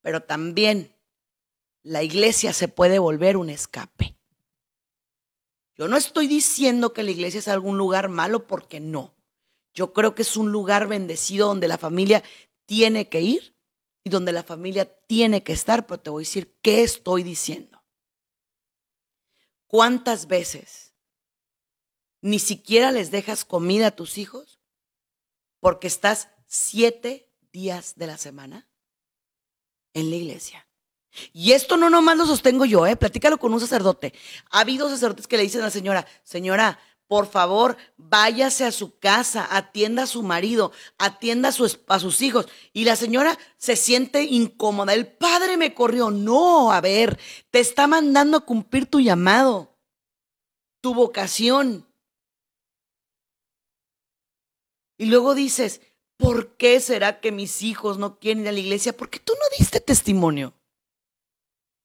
[0.00, 0.96] pero también
[1.82, 4.19] la iglesia se puede volver un escape.
[5.80, 9.16] Yo no estoy diciendo que la iglesia es algún lugar malo porque no.
[9.72, 12.22] Yo creo que es un lugar bendecido donde la familia
[12.66, 13.56] tiene que ir
[14.04, 17.82] y donde la familia tiene que estar, pero te voy a decir qué estoy diciendo.
[19.68, 20.92] ¿Cuántas veces
[22.20, 24.60] ni siquiera les dejas comida a tus hijos
[25.60, 28.68] porque estás siete días de la semana
[29.94, 30.69] en la iglesia?
[31.32, 32.96] Y esto no nomás lo sostengo yo, ¿eh?
[32.96, 34.12] Platícalo con un sacerdote.
[34.50, 36.78] Ha habido sacerdotes que le dicen a la señora, señora,
[37.10, 42.46] por favor, váyase a su casa, atienda a su marido, atienda a, a, sus hijos.
[42.72, 44.94] Y la señora se siente incómoda.
[44.94, 46.12] El padre me corrió.
[46.12, 47.18] No, a ver,
[47.50, 49.76] te está mandando a cumplir tu llamado,
[50.80, 51.84] tu vocación.
[54.96, 55.80] Y luego dices,
[56.16, 58.96] ¿por qué será que mis hijos no quieren ir a la iglesia?
[58.96, 60.54] Porque tú no diste testimonio.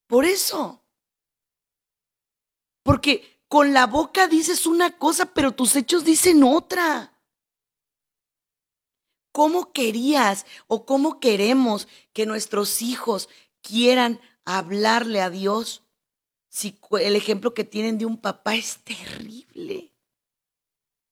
[0.08, 0.84] Por eso.
[2.84, 7.12] Porque con la boca dices una cosa, pero tus hechos dicen otra.
[9.32, 13.28] ¿Cómo querías o cómo queremos que nuestros hijos
[13.62, 15.84] quieran hablarle a Dios
[16.48, 19.92] si el ejemplo que tienen de un papá es terrible?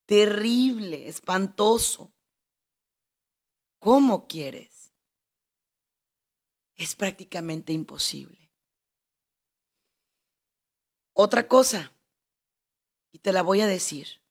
[0.05, 2.13] Terrible, espantoso.
[3.79, 4.93] ¿Cómo quieres?
[6.75, 8.42] Es prácticamente imposible.
[11.13, 11.93] Otra cosa,
[13.11, 14.21] y te la voy a decir,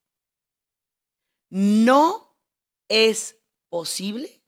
[1.48, 2.36] no
[2.88, 4.42] es posible,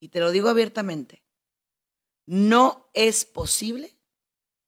[0.00, 1.24] y te lo digo abiertamente,
[2.26, 3.96] no es posible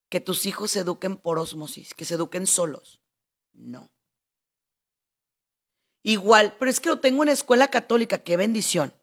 [0.08, 3.00] que tus hijos se eduquen por osmosis, que se eduquen solos.
[3.52, 3.90] No.
[6.02, 8.94] Igual, pero es que lo tengo en escuela católica, qué bendición.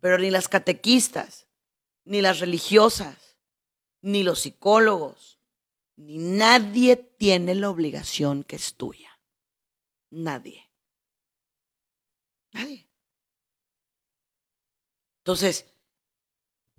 [0.00, 1.48] Pero ni las catequistas,
[2.04, 3.38] ni las religiosas,
[4.02, 5.35] ni los psicólogos,
[5.96, 9.18] ni nadie tiene la obligación que es tuya.
[10.10, 10.70] Nadie.
[12.52, 12.88] Nadie.
[15.18, 15.66] Entonces,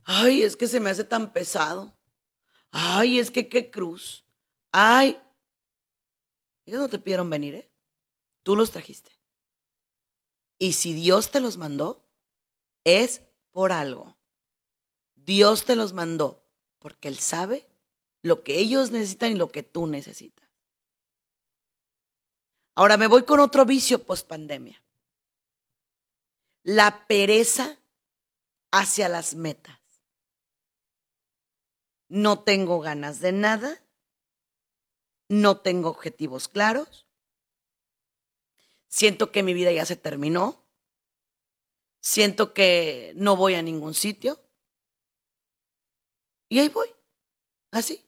[0.03, 1.97] ay, es que se me hace tan pesado.
[2.71, 4.23] Ay, es que qué cruz.
[4.71, 5.19] Ay,
[6.65, 7.71] ellos no te pidieron venir, ¿eh?
[8.43, 9.11] Tú los trajiste.
[10.59, 12.07] Y si Dios te los mandó,
[12.83, 14.17] es por algo.
[15.15, 16.45] Dios te los mandó
[16.79, 17.67] porque Él sabe
[18.21, 20.47] lo que ellos necesitan y lo que tú necesitas.
[22.75, 24.83] Ahora me voy con otro vicio post pandemia.
[26.63, 27.79] La pereza
[28.71, 29.79] hacia las metas.
[32.09, 33.81] No tengo ganas de nada.
[35.29, 37.07] No tengo objetivos claros.
[38.87, 40.63] Siento que mi vida ya se terminó.
[41.99, 44.39] Siento que no voy a ningún sitio.
[46.49, 46.87] Y ahí voy.
[47.71, 48.06] Así.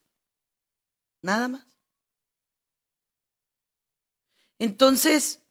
[1.22, 1.66] Nada más.
[4.58, 5.42] Entonces,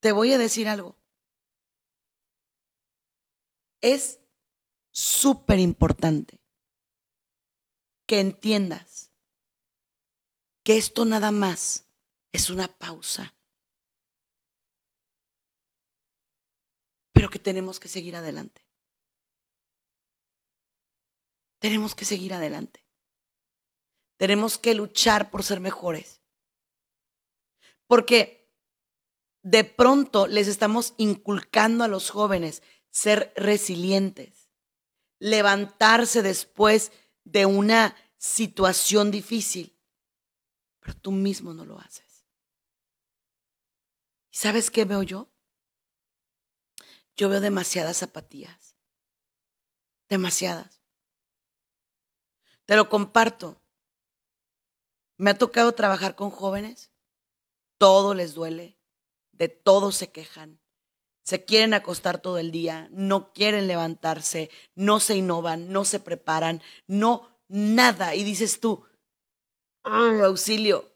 [0.00, 0.96] te voy a decir algo.
[3.80, 4.20] Es
[4.90, 6.40] súper importante
[8.06, 9.12] que entiendas
[10.64, 11.86] que esto nada más
[12.32, 13.34] es una pausa.
[17.12, 18.62] Pero que tenemos que seguir adelante.
[21.58, 22.87] Tenemos que seguir adelante.
[24.18, 26.20] Tenemos que luchar por ser mejores.
[27.86, 28.52] Porque
[29.42, 34.50] de pronto les estamos inculcando a los jóvenes ser resilientes,
[35.18, 36.92] levantarse después
[37.24, 39.78] de una situación difícil,
[40.80, 42.26] pero tú mismo no lo haces.
[44.30, 45.30] ¿Y sabes qué veo yo?
[47.16, 48.76] Yo veo demasiadas zapatillas,
[50.08, 50.82] demasiadas.
[52.64, 53.62] Te lo comparto.
[55.18, 56.92] Me ha tocado trabajar con jóvenes,
[57.78, 58.78] todo les duele,
[59.32, 60.60] de todo se quejan,
[61.24, 66.62] se quieren acostar todo el día, no quieren levantarse, no se innovan, no se preparan,
[66.86, 68.14] no nada.
[68.14, 68.86] Y dices tú,
[69.82, 70.90] auxilio,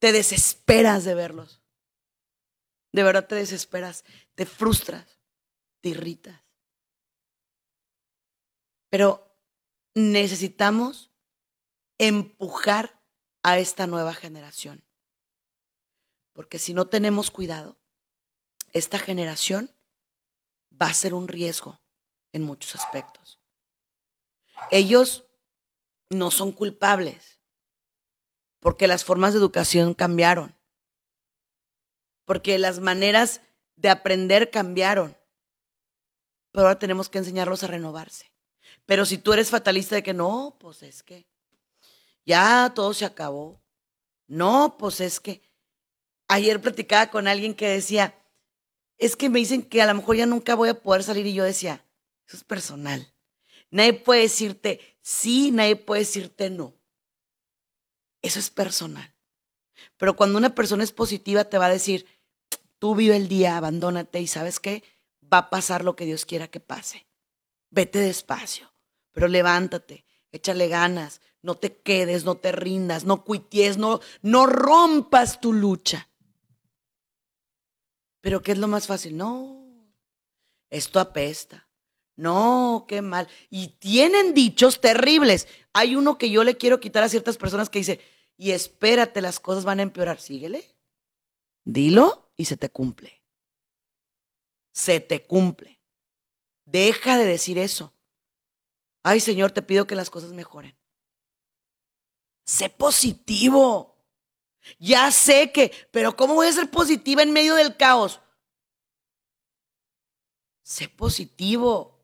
[0.00, 1.62] te desesperas de verlos.
[2.92, 4.04] De verdad te desesperas,
[4.34, 5.20] te frustras,
[5.80, 6.42] te irritas.
[8.90, 9.38] Pero
[9.94, 11.11] necesitamos
[11.98, 13.00] empujar
[13.42, 14.84] a esta nueva generación.
[16.32, 17.78] Porque si no tenemos cuidado,
[18.72, 19.70] esta generación
[20.80, 21.80] va a ser un riesgo
[22.32, 23.38] en muchos aspectos.
[24.70, 25.24] Ellos
[26.08, 27.40] no son culpables
[28.60, 30.56] porque las formas de educación cambiaron,
[32.24, 33.40] porque las maneras
[33.76, 35.16] de aprender cambiaron,
[36.52, 38.30] pero ahora tenemos que enseñarlos a renovarse.
[38.86, 41.26] Pero si tú eres fatalista de que no, pues es que
[42.24, 43.62] ya todo se acabó.
[44.26, 45.42] No, pues es que
[46.28, 48.14] ayer platicaba con alguien que decía,
[48.98, 51.34] es que me dicen que a lo mejor ya nunca voy a poder salir y
[51.34, 51.84] yo decía,
[52.26, 53.12] eso es personal.
[53.70, 56.74] Nadie puede decirte sí, nadie puede decirte no.
[58.22, 59.14] Eso es personal.
[59.96, 62.06] Pero cuando una persona es positiva te va a decir,
[62.78, 64.82] tú vive el día, abandónate y sabes qué,
[65.32, 67.06] va a pasar lo que Dios quiera que pase.
[67.70, 68.72] Vete despacio,
[69.10, 75.40] pero levántate, échale ganas, no te quedes, no te rindas, no cuities, no, no rompas
[75.40, 76.08] tu lucha.
[78.20, 79.16] Pero ¿qué es lo más fácil?
[79.16, 79.92] No,
[80.70, 81.68] esto apesta.
[82.16, 83.28] No, qué mal.
[83.50, 85.48] Y tienen dichos terribles.
[85.72, 88.00] Hay uno que yo le quiero quitar a ciertas personas que dice,
[88.36, 90.20] y espérate, las cosas van a empeorar.
[90.20, 90.76] Síguele.
[91.64, 93.22] Dilo y se te cumple.
[94.72, 95.80] Se te cumple.
[96.64, 97.92] Deja de decir eso.
[99.02, 100.76] Ay, Señor, te pido que las cosas mejoren.
[102.44, 103.96] Sé positivo.
[104.78, 108.20] Ya sé que, pero ¿cómo voy a ser positiva en medio del caos?
[110.62, 112.00] Sé positivo.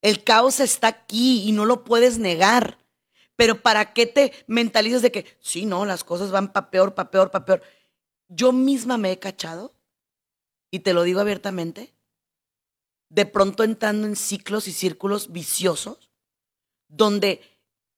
[0.00, 2.78] El caos está aquí y no lo puedes negar.
[3.36, 7.10] Pero ¿para qué te mentalizas de que, sí, no, las cosas van para peor, para
[7.10, 7.62] peor, para peor?
[8.28, 9.74] Yo misma me he cachado,
[10.70, 11.94] y te lo digo abiertamente,
[13.08, 16.10] de pronto entrando en ciclos y círculos viciosos,
[16.88, 17.40] donde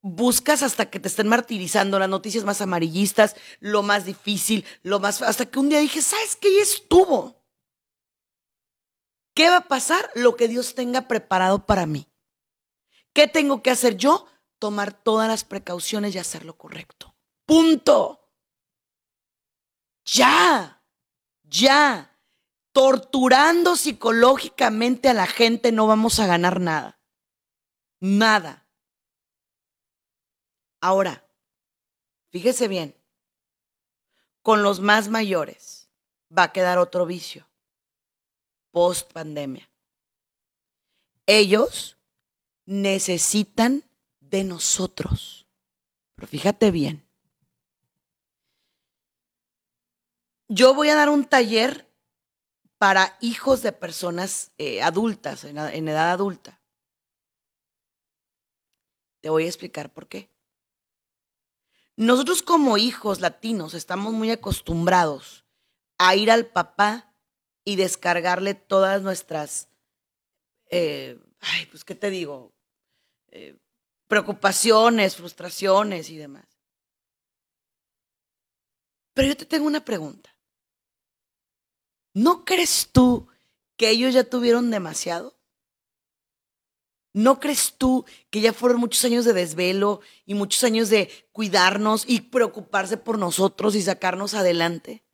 [0.03, 5.23] buscas hasta que te estén martirizando las noticias más amarillistas, lo más difícil, lo más...
[5.23, 6.55] Hasta que un día dije, ¿sabes qué?
[6.55, 7.41] Ya estuvo.
[9.35, 10.11] ¿Qué va a pasar?
[10.15, 12.09] Lo que Dios tenga preparado para mí.
[13.13, 14.27] ¿Qué tengo que hacer yo?
[14.59, 17.15] Tomar todas las precauciones y hacer lo correcto.
[17.47, 18.21] Punto.
[20.05, 20.83] Ya,
[21.43, 22.19] ya.
[22.73, 27.01] Torturando psicológicamente a la gente no vamos a ganar nada.
[28.01, 28.70] Nada.
[30.81, 31.25] Ahora,
[32.31, 32.95] fíjese bien,
[34.43, 35.89] con los más mayores
[36.37, 37.47] va a quedar otro vicio
[38.71, 39.69] post pandemia.
[41.27, 41.97] Ellos
[42.67, 43.85] necesitan
[44.21, 45.47] de nosotros.
[46.15, 47.05] Pero fíjate bien.
[50.49, 51.87] Yo voy a dar un taller
[52.79, 56.61] para hijos de personas eh, adultas, en, en edad adulta.
[59.21, 60.31] Te voy a explicar por qué.
[62.01, 65.45] Nosotros como hijos latinos estamos muy acostumbrados
[65.99, 67.15] a ir al papá
[67.63, 69.69] y descargarle todas nuestras,
[70.71, 72.55] eh, ay, pues, ¿qué te digo?
[73.29, 73.59] Eh,
[74.09, 76.47] preocupaciones, frustraciones y demás.
[79.13, 80.35] Pero yo te tengo una pregunta.
[82.15, 83.29] ¿No crees tú
[83.77, 85.39] que ellos ya tuvieron demasiado?
[87.13, 92.05] ¿No crees tú que ya fueron muchos años de desvelo y muchos años de cuidarnos
[92.09, 95.05] y preocuparse por nosotros y sacarnos adelante?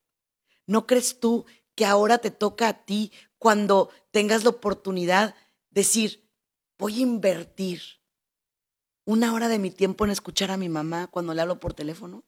[0.66, 5.34] ¿No crees tú que ahora te toca a ti cuando tengas la oportunidad
[5.70, 6.28] decir,
[6.78, 7.82] voy a invertir
[9.04, 12.24] una hora de mi tiempo en escuchar a mi mamá cuando le hablo por teléfono?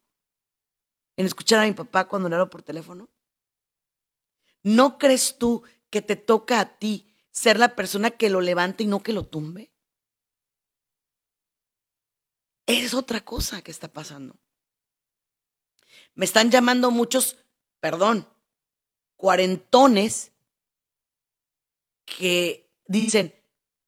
[1.17, 3.09] ¿En escuchar a mi papá cuando le hablo por teléfono?
[4.63, 7.08] ¿No crees tú que te toca a ti
[7.39, 9.71] ser la persona que lo levante y no que lo tumbe?
[12.67, 14.37] Es otra cosa que está pasando.
[16.15, 17.37] Me están llamando muchos,
[17.81, 18.29] perdón,
[19.17, 20.33] cuarentones
[22.05, 23.35] que dicen,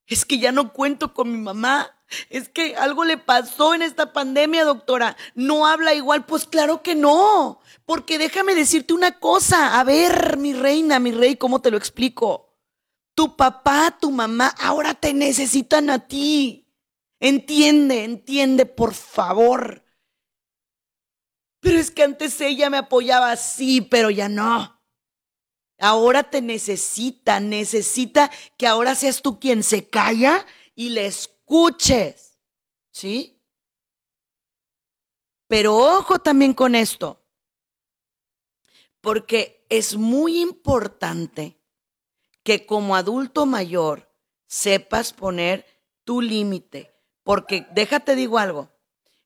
[0.07, 1.99] es que ya no cuento con mi mamá,
[2.29, 6.95] es que algo le pasó en esta pandemia, doctora, no habla igual, pues claro que
[6.95, 11.77] no, porque déjame decirte una cosa, a ver, mi reina, mi rey, ¿cómo te lo
[11.77, 12.50] explico?
[13.13, 16.67] Tu papá, tu mamá, ahora te necesitan a ti.
[17.19, 19.85] Entiende, entiende, por favor.
[21.59, 24.81] Pero es que antes ella me apoyaba así, pero ya no.
[25.77, 30.45] Ahora te necesita, necesita que ahora seas tú quien se calla
[30.75, 32.39] y le escuches.
[32.91, 33.41] ¿Sí?
[35.47, 37.25] Pero ojo también con esto,
[39.01, 41.60] porque es muy importante
[42.43, 44.11] que como adulto mayor
[44.47, 45.65] sepas poner
[46.03, 46.93] tu límite.
[47.23, 48.69] Porque déjate digo algo,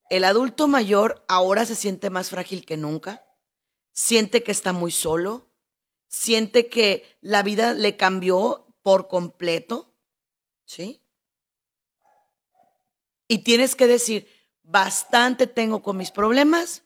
[0.09, 3.25] el adulto mayor ahora se siente más frágil que nunca,
[3.91, 5.49] siente que está muy solo,
[6.07, 9.95] siente que la vida le cambió por completo,
[10.65, 11.01] ¿sí?
[13.27, 14.29] Y tienes que decir,
[14.61, 16.83] bastante tengo con mis problemas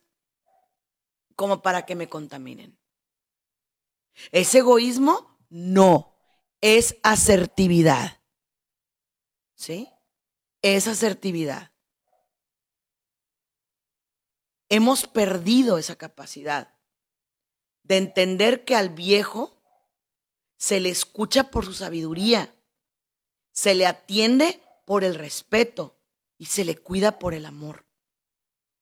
[1.36, 2.78] como para que me contaminen.
[4.32, 5.38] ¿Es egoísmo?
[5.50, 6.19] No
[6.62, 8.22] es asertividad.
[9.56, 9.90] ¿Sí?
[10.62, 11.72] Es asertividad.
[14.70, 16.78] Hemos perdido esa capacidad
[17.84, 19.60] de entender que al viejo
[20.58, 22.54] se le escucha por su sabiduría,
[23.52, 25.98] se le atiende por el respeto
[26.38, 27.86] y se le cuida por el amor.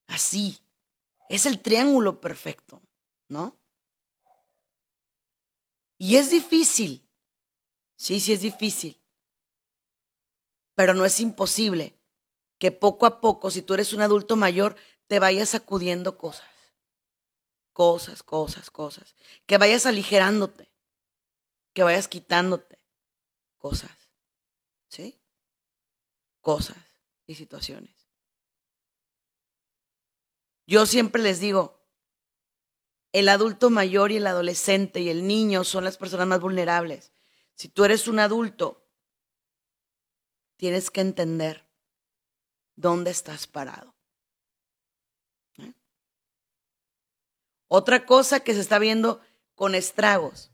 [0.07, 0.59] Así.
[1.29, 2.81] Es el triángulo perfecto,
[3.27, 3.57] ¿no?
[5.97, 7.06] Y es difícil
[7.97, 9.01] Sí, sí es difícil.
[10.75, 11.99] Pero no es imposible
[12.59, 14.75] que poco a poco, si tú eres un adulto mayor,
[15.07, 16.47] te vayas sacudiendo cosas.
[17.73, 19.15] Cosas, cosas, cosas.
[19.45, 20.71] Que vayas aligerándote.
[21.73, 22.77] Que vayas quitándote
[23.57, 23.91] cosas.
[24.87, 25.19] ¿Sí?
[26.41, 26.77] Cosas
[27.25, 27.91] y situaciones.
[30.65, 31.81] Yo siempre les digo,
[33.11, 37.13] el adulto mayor y el adolescente y el niño son las personas más vulnerables.
[37.57, 38.87] Si tú eres un adulto,
[40.57, 41.67] tienes que entender
[42.75, 43.95] dónde estás parado.
[45.57, 45.73] ¿Eh?
[47.67, 49.21] Otra cosa que se está viendo
[49.55, 50.51] con estragos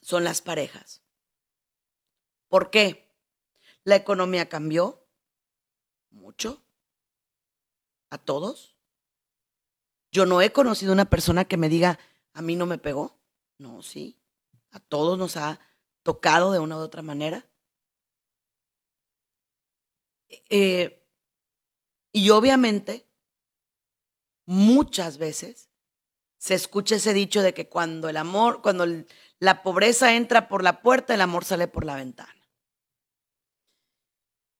[0.00, 1.02] son las parejas.
[2.48, 3.14] ¿Por qué?
[3.84, 5.06] La economía cambió
[6.08, 6.64] mucho
[8.08, 8.78] a todos.
[10.10, 11.98] Yo no he conocido una persona que me diga,
[12.32, 13.20] a mí no me pegó.
[13.58, 14.18] No, sí.
[14.70, 15.60] A todos nos ha
[16.02, 17.46] tocado de una u otra manera.
[20.50, 21.06] Eh,
[22.12, 23.08] y obviamente,
[24.46, 25.70] muchas veces
[26.38, 28.86] se escucha ese dicho de que cuando el amor, cuando
[29.38, 32.42] la pobreza entra por la puerta, el amor sale por la ventana.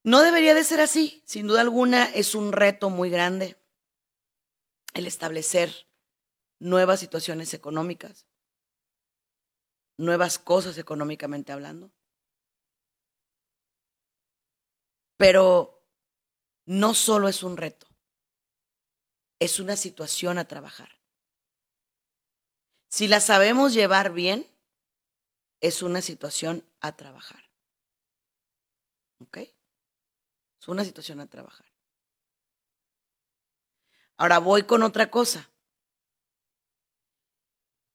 [0.04, 1.22] No debería de ser así.
[1.26, 3.56] Sin duda alguna es un reto muy grande
[4.94, 5.88] el establecer
[6.58, 8.26] nuevas situaciones económicas,
[10.02, 11.90] nuevas cosas económicamente hablando.
[15.16, 15.82] Pero
[16.66, 17.86] no solo es un reto,
[19.38, 20.90] es una situación a trabajar.
[22.88, 24.46] Si la sabemos llevar bien,
[25.60, 27.48] es una situación a trabajar.
[29.20, 29.38] ¿Ok?
[29.38, 31.66] Es una situación a trabajar.
[34.16, 35.51] Ahora voy con otra cosa.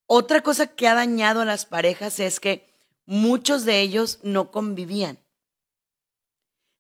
[0.08, 2.74] Otra cosa que ha dañado a las parejas es que
[3.06, 5.20] muchos de ellos no convivían.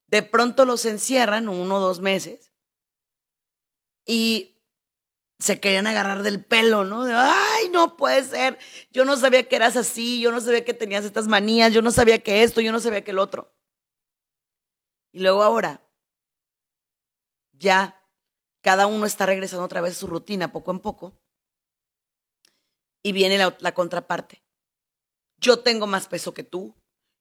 [0.07, 2.53] De pronto los encierran uno o dos meses
[4.05, 4.63] y
[5.39, 7.03] se querían agarrar del pelo, ¿no?
[7.05, 8.57] Ay, no puede ser.
[8.91, 11.91] Yo no sabía que eras así, yo no sabía que tenías estas manías, yo no
[11.91, 13.53] sabía que esto, yo no sabía que el otro.
[15.11, 15.85] Y luego ahora,
[17.51, 18.01] ya
[18.61, 21.19] cada uno está regresando otra vez a su rutina poco en poco.
[23.03, 24.43] Y viene la, contraparte.
[25.37, 26.75] Yo tengo más peso que tú,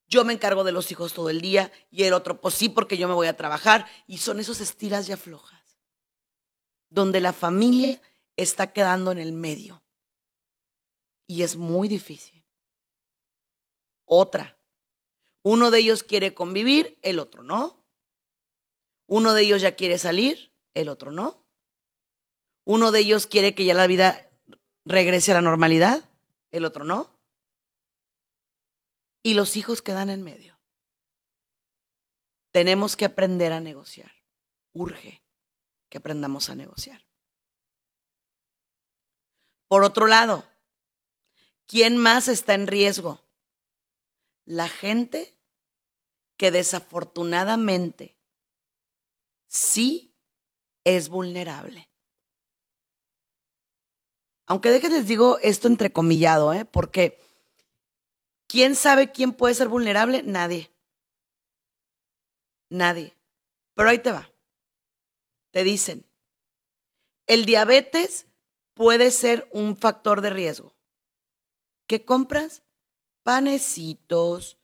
[0.09, 2.97] yo me encargo de los hijos todo el día y el otro, pues sí, porque
[2.97, 3.87] yo me voy a trabajar.
[4.07, 5.57] Y son esos estiras ya flojas
[6.89, 8.01] donde la familia
[8.37, 9.83] está quedando en el medio.
[11.27, 12.45] Y es muy difícil.
[14.05, 14.59] Otra,
[15.43, 17.85] uno de ellos quiere convivir, el otro no.
[19.07, 21.45] Uno de ellos ya quiere salir, el otro no.
[22.65, 24.26] Uno de ellos quiere que ya la vida
[24.87, 26.09] regrese a la normalidad,
[26.51, 27.11] el otro no.
[29.23, 30.59] Y los hijos quedan en medio.
[32.53, 34.13] Tenemos que aprender a negociar.
[34.73, 35.23] Urge
[35.89, 37.05] que aprendamos a negociar.
[39.69, 40.49] Por otro lado,
[41.67, 43.21] ¿quién más está en riesgo?
[44.45, 45.37] La gente
[46.37, 48.17] que desafortunadamente
[49.49, 50.15] sí
[50.85, 51.91] es vulnerable.
[54.47, 56.65] Aunque dejen les digo esto entrecomillado, ¿eh?
[56.65, 57.21] porque
[58.47, 60.23] ¿quién sabe quién puede ser vulnerable?
[60.23, 60.71] Nadie.
[62.69, 63.17] Nadie.
[63.75, 64.31] Pero ahí te va
[65.57, 66.05] te dicen,
[67.27, 68.27] el diabetes
[68.75, 70.77] puede ser un factor de riesgo.
[71.87, 72.63] ¿Qué compras?
[73.23, 74.59] Panecitos,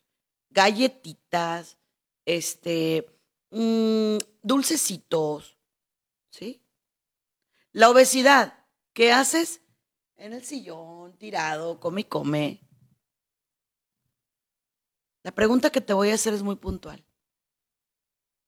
[0.51, 1.79] galletitas,
[2.27, 3.07] este,
[3.53, 5.57] mm, dulcecitos,
[6.29, 6.63] ¿sí?
[7.73, 9.62] La obesidad, ¿qué haces?
[10.23, 12.61] En el sillón, tirado, come y come.
[15.25, 17.05] La pregunta que te voy a hacer es muy puntual.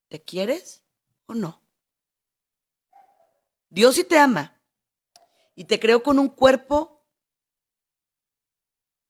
[0.07, 0.85] ¿Te quieres
[1.27, 1.61] o no?
[3.71, 4.57] Dios sí te ama
[5.57, 7.05] y te creó con un cuerpo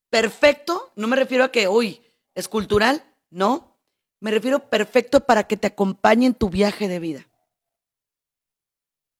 [0.09, 0.91] perfecto.
[0.97, 2.03] No me refiero a que, uy,
[2.35, 3.79] es cultural, no.
[4.21, 7.29] Me refiero perfecto para que te acompañe en tu viaje de vida.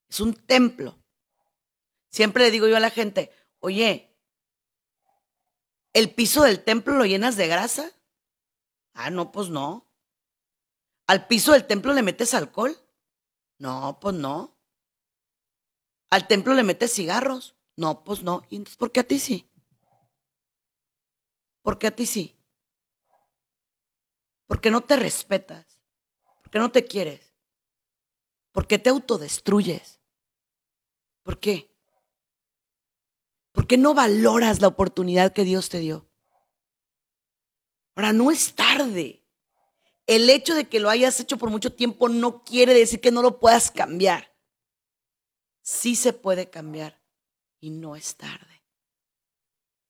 [0.09, 1.04] Es un templo.
[2.15, 4.17] Siempre le digo yo a la gente, oye,
[5.93, 7.91] ¿el piso del templo lo llenas de grasa?
[8.93, 9.91] Ah, no, pues no.
[11.09, 12.79] ¿Al piso del templo le metes alcohol?
[13.59, 14.57] No, pues no.
[16.09, 17.57] ¿Al templo le metes cigarros?
[17.75, 18.45] No, pues no.
[18.49, 19.51] ¿Y entonces por qué a ti sí?
[21.63, 22.39] ¿Por qué a ti sí?
[24.47, 25.81] Porque no te respetas.
[26.45, 27.35] Porque no te quieres.
[28.53, 30.01] Porque te autodestruyes.
[31.25, 31.74] ¿Por qué?
[33.55, 36.07] Porque no valoras la oportunidad que Dios te dio.
[37.97, 39.25] Ahora, no es tarde.
[40.07, 43.23] El hecho de que lo hayas hecho por mucho tiempo no quiere decir que no
[43.23, 44.35] lo puedas cambiar
[45.65, 47.03] sí se puede cambiar
[47.59, 48.63] y no es tarde.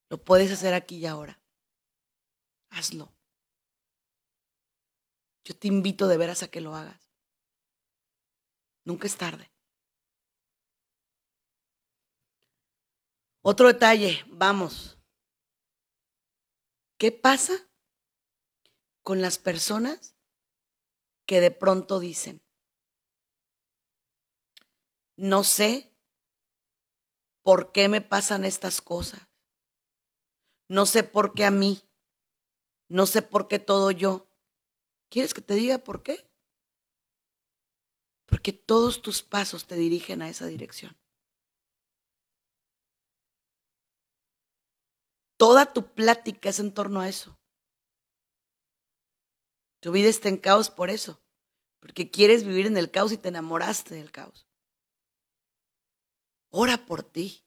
[0.08, 1.42] Lo puedes hacer aquí y ahora.
[2.70, 3.12] Hazlo.
[5.44, 7.12] Yo te invito de veras a que lo hagas.
[8.84, 9.50] Nunca es tarde.
[13.46, 14.98] Otro detalle, vamos.
[16.98, 17.68] ¿Qué pasa
[19.02, 20.16] con las personas
[21.26, 22.42] que de pronto dicen,
[25.16, 25.94] no sé
[27.42, 29.20] por qué me pasan estas cosas.
[30.66, 31.82] No sé por qué a mí.
[32.88, 34.26] No sé por qué todo yo.
[35.10, 36.26] ¿Quieres que te diga por qué?
[38.24, 40.96] Porque todos tus pasos te dirigen a esa dirección.
[45.44, 47.38] Toda tu plática es en torno a eso.
[49.80, 51.20] Tu vida está en caos por eso,
[51.80, 54.48] porque quieres vivir en el caos y te enamoraste del caos.
[56.48, 57.44] Ora por ti.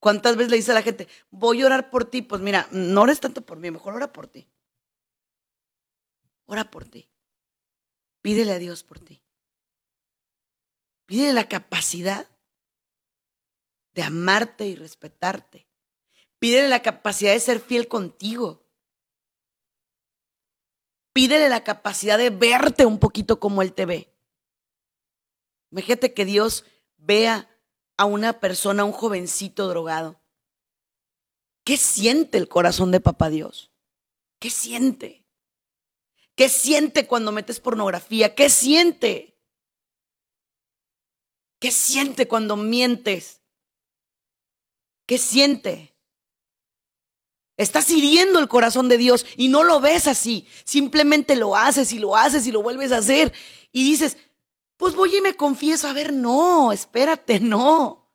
[0.00, 2.20] ¿Cuántas veces le dice a la gente, voy a orar por ti?
[2.20, 4.48] Pues mira, no ores tanto por mí, mejor ora por ti.
[6.46, 7.08] ora por ti.
[8.22, 9.22] Pídele a Dios por ti.
[11.06, 12.33] Pídele la capacidad
[13.94, 15.68] de amarte y respetarte.
[16.38, 18.66] Pídele la capacidad de ser fiel contigo.
[21.12, 24.12] Pídele la capacidad de verte un poquito como Él te ve.
[25.70, 26.64] Imagínate que Dios
[26.96, 27.48] vea
[27.96, 30.20] a una persona, un jovencito drogado.
[31.64, 33.72] ¿Qué siente el corazón de papá Dios?
[34.38, 35.24] ¿Qué siente?
[36.34, 38.34] ¿Qué siente cuando metes pornografía?
[38.34, 39.40] ¿Qué siente?
[41.60, 43.43] ¿Qué siente cuando mientes?
[45.06, 45.94] ¿Qué siente?
[47.56, 50.46] Estás hiriendo el corazón de Dios y no lo ves así.
[50.64, 53.32] Simplemente lo haces y lo haces y lo vuelves a hacer.
[53.70, 54.16] Y dices,
[54.76, 55.86] pues voy y me confieso.
[55.86, 58.12] A ver, no, espérate, no.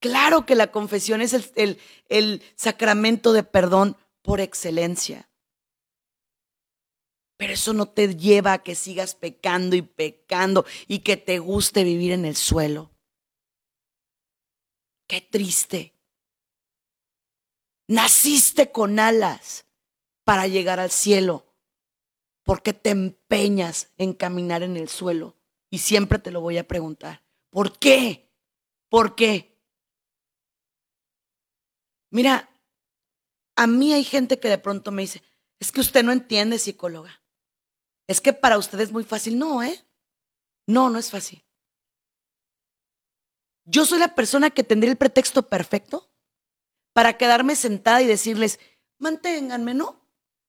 [0.00, 5.28] Claro que la confesión es el, el, sacramento de perdón por excelencia.
[7.36, 11.84] Pero eso no te lleva a que sigas pecando y pecando y que te guste
[11.84, 12.90] vivir en el suelo.
[15.06, 15.99] Qué triste.
[17.90, 19.66] Naciste con alas
[20.22, 21.44] para llegar al cielo.
[22.44, 25.36] porque te empeñas en caminar en el suelo?
[25.70, 27.24] Y siempre te lo voy a preguntar.
[27.50, 28.32] ¿Por qué?
[28.88, 29.60] ¿Por qué?
[32.10, 32.48] Mira,
[33.56, 35.22] a mí hay gente que de pronto me dice,
[35.60, 37.22] es que usted no entiende psicóloga.
[38.08, 39.38] Es que para usted es muy fácil.
[39.38, 39.84] No, ¿eh?
[40.66, 41.44] No, no es fácil.
[43.64, 46.09] Yo soy la persona que tendría el pretexto perfecto
[46.92, 48.58] para quedarme sentada y decirles,
[48.98, 50.00] manténganme, ¿no?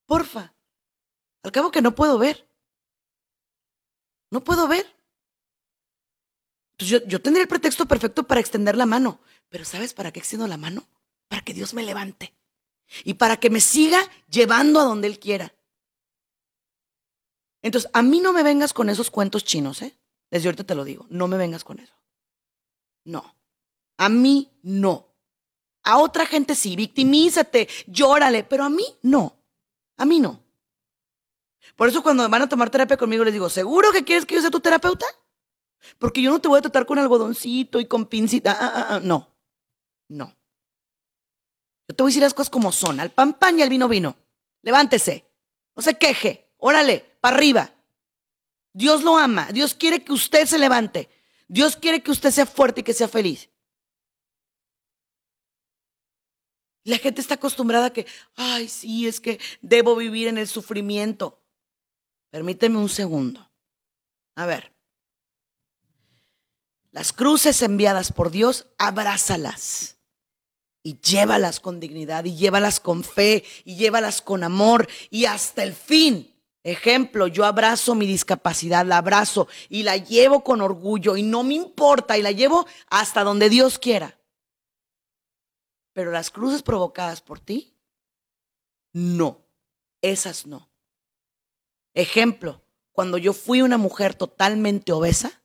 [0.05, 0.53] Porfa.
[1.43, 2.47] Al cabo que no puedo ver.
[4.29, 4.85] No puedo ver.
[6.73, 9.19] Entonces yo, yo tendría el pretexto perfecto para extender la mano.
[9.49, 10.87] Pero ¿sabes para qué extiendo la mano?
[11.27, 12.33] Para que Dios me levante.
[13.03, 15.53] Y para que me siga llevando a donde Él quiera.
[17.61, 19.95] Entonces, a mí no me vengas con esos cuentos chinos, ¿eh?
[20.29, 21.05] Desde ahorita te lo digo.
[21.09, 21.93] No me vengas con eso.
[23.03, 23.35] No.
[23.97, 25.10] A mí no.
[25.83, 29.35] A otra gente sí, victimízate, llórale, pero a mí no.
[29.97, 30.43] A mí no.
[31.75, 34.41] Por eso cuando van a tomar terapia conmigo les digo, ¿seguro que quieres que yo
[34.41, 35.05] sea tu terapeuta?
[35.97, 38.51] Porque yo no te voy a tratar con algodoncito y con pincita.
[38.59, 39.35] Ah, ah, ah, no.
[40.07, 40.35] No.
[41.87, 42.99] Yo te voy a decir las cosas como son.
[42.99, 44.15] Al pan pan y al vino vino.
[44.61, 45.25] Levántese.
[45.75, 46.51] No se queje.
[46.57, 47.71] Órale, para arriba.
[48.73, 49.47] Dios lo ama.
[49.51, 51.09] Dios quiere que usted se levante.
[51.47, 53.49] Dios quiere que usted sea fuerte y que sea feliz.
[56.83, 61.39] La gente está acostumbrada a que, ay, sí, es que debo vivir en el sufrimiento.
[62.31, 63.51] Permíteme un segundo.
[64.35, 64.71] A ver.
[66.91, 69.97] Las cruces enviadas por Dios, abrázalas
[70.83, 75.73] y llévalas con dignidad y llévalas con fe y llévalas con amor y hasta el
[75.73, 76.27] fin.
[76.63, 81.55] Ejemplo, yo abrazo mi discapacidad, la abrazo y la llevo con orgullo y no me
[81.55, 84.17] importa y la llevo hasta donde Dios quiera.
[85.93, 87.75] Pero las cruces provocadas por ti,
[88.93, 89.45] no,
[90.01, 90.69] esas no.
[91.93, 92.61] Ejemplo,
[92.91, 95.41] cuando yo fui una mujer totalmente obesa,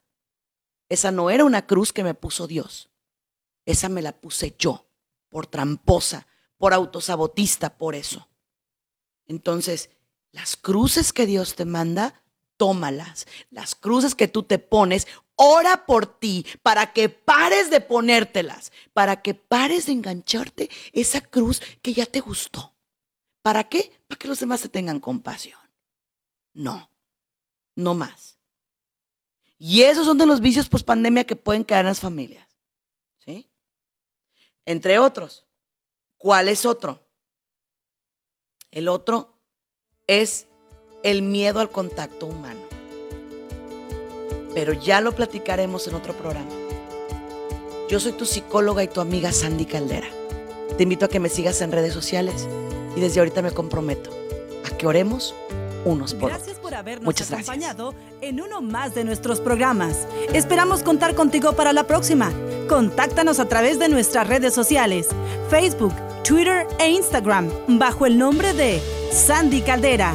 [0.89, 2.91] esa no era una cruz que me puso Dios,
[3.65, 4.87] esa me la puse yo,
[5.29, 6.27] por tramposa,
[6.57, 8.29] por autosabotista, por eso.
[9.27, 9.91] Entonces,
[10.31, 12.23] las cruces que Dios te manda,
[12.57, 13.27] tómalas.
[13.51, 15.07] Las cruces que tú te pones,
[15.37, 21.63] ora por ti para que pares de ponértelas, para que pares de engancharte esa cruz
[21.83, 22.75] que ya te gustó.
[23.43, 23.93] ¿Para qué?
[24.09, 25.61] Para que los demás te tengan compasión.
[26.53, 26.91] No,
[27.77, 28.39] no más.
[29.59, 32.47] Y esos son de los vicios post pandemia que pueden quedar en las familias.
[33.19, 33.49] ¿Sí?
[34.65, 35.47] Entre otros.
[36.17, 37.07] ¿Cuál es otro?
[38.71, 39.39] El otro
[40.07, 40.47] es
[41.03, 42.66] el miedo al contacto humano.
[44.57, 46.49] Pero ya lo platicaremos en otro programa.
[47.91, 50.07] Yo soy tu psicóloga y tu amiga Sandy Caldera.
[50.79, 52.49] Te invito a que me sigas en redes sociales
[52.97, 54.09] y desde ahorita me comprometo
[54.65, 55.35] a que oremos
[55.85, 60.09] unos por Gracias por habernos acompañado en uno más de nuestros programas.
[60.33, 62.33] Esperamos contar contigo para la próxima.
[62.67, 65.09] Contáctanos a través de nuestras redes sociales,
[65.51, 65.93] Facebook,
[66.25, 68.81] Twitter e Instagram, bajo el nombre de
[69.13, 70.15] Sandy Caldera.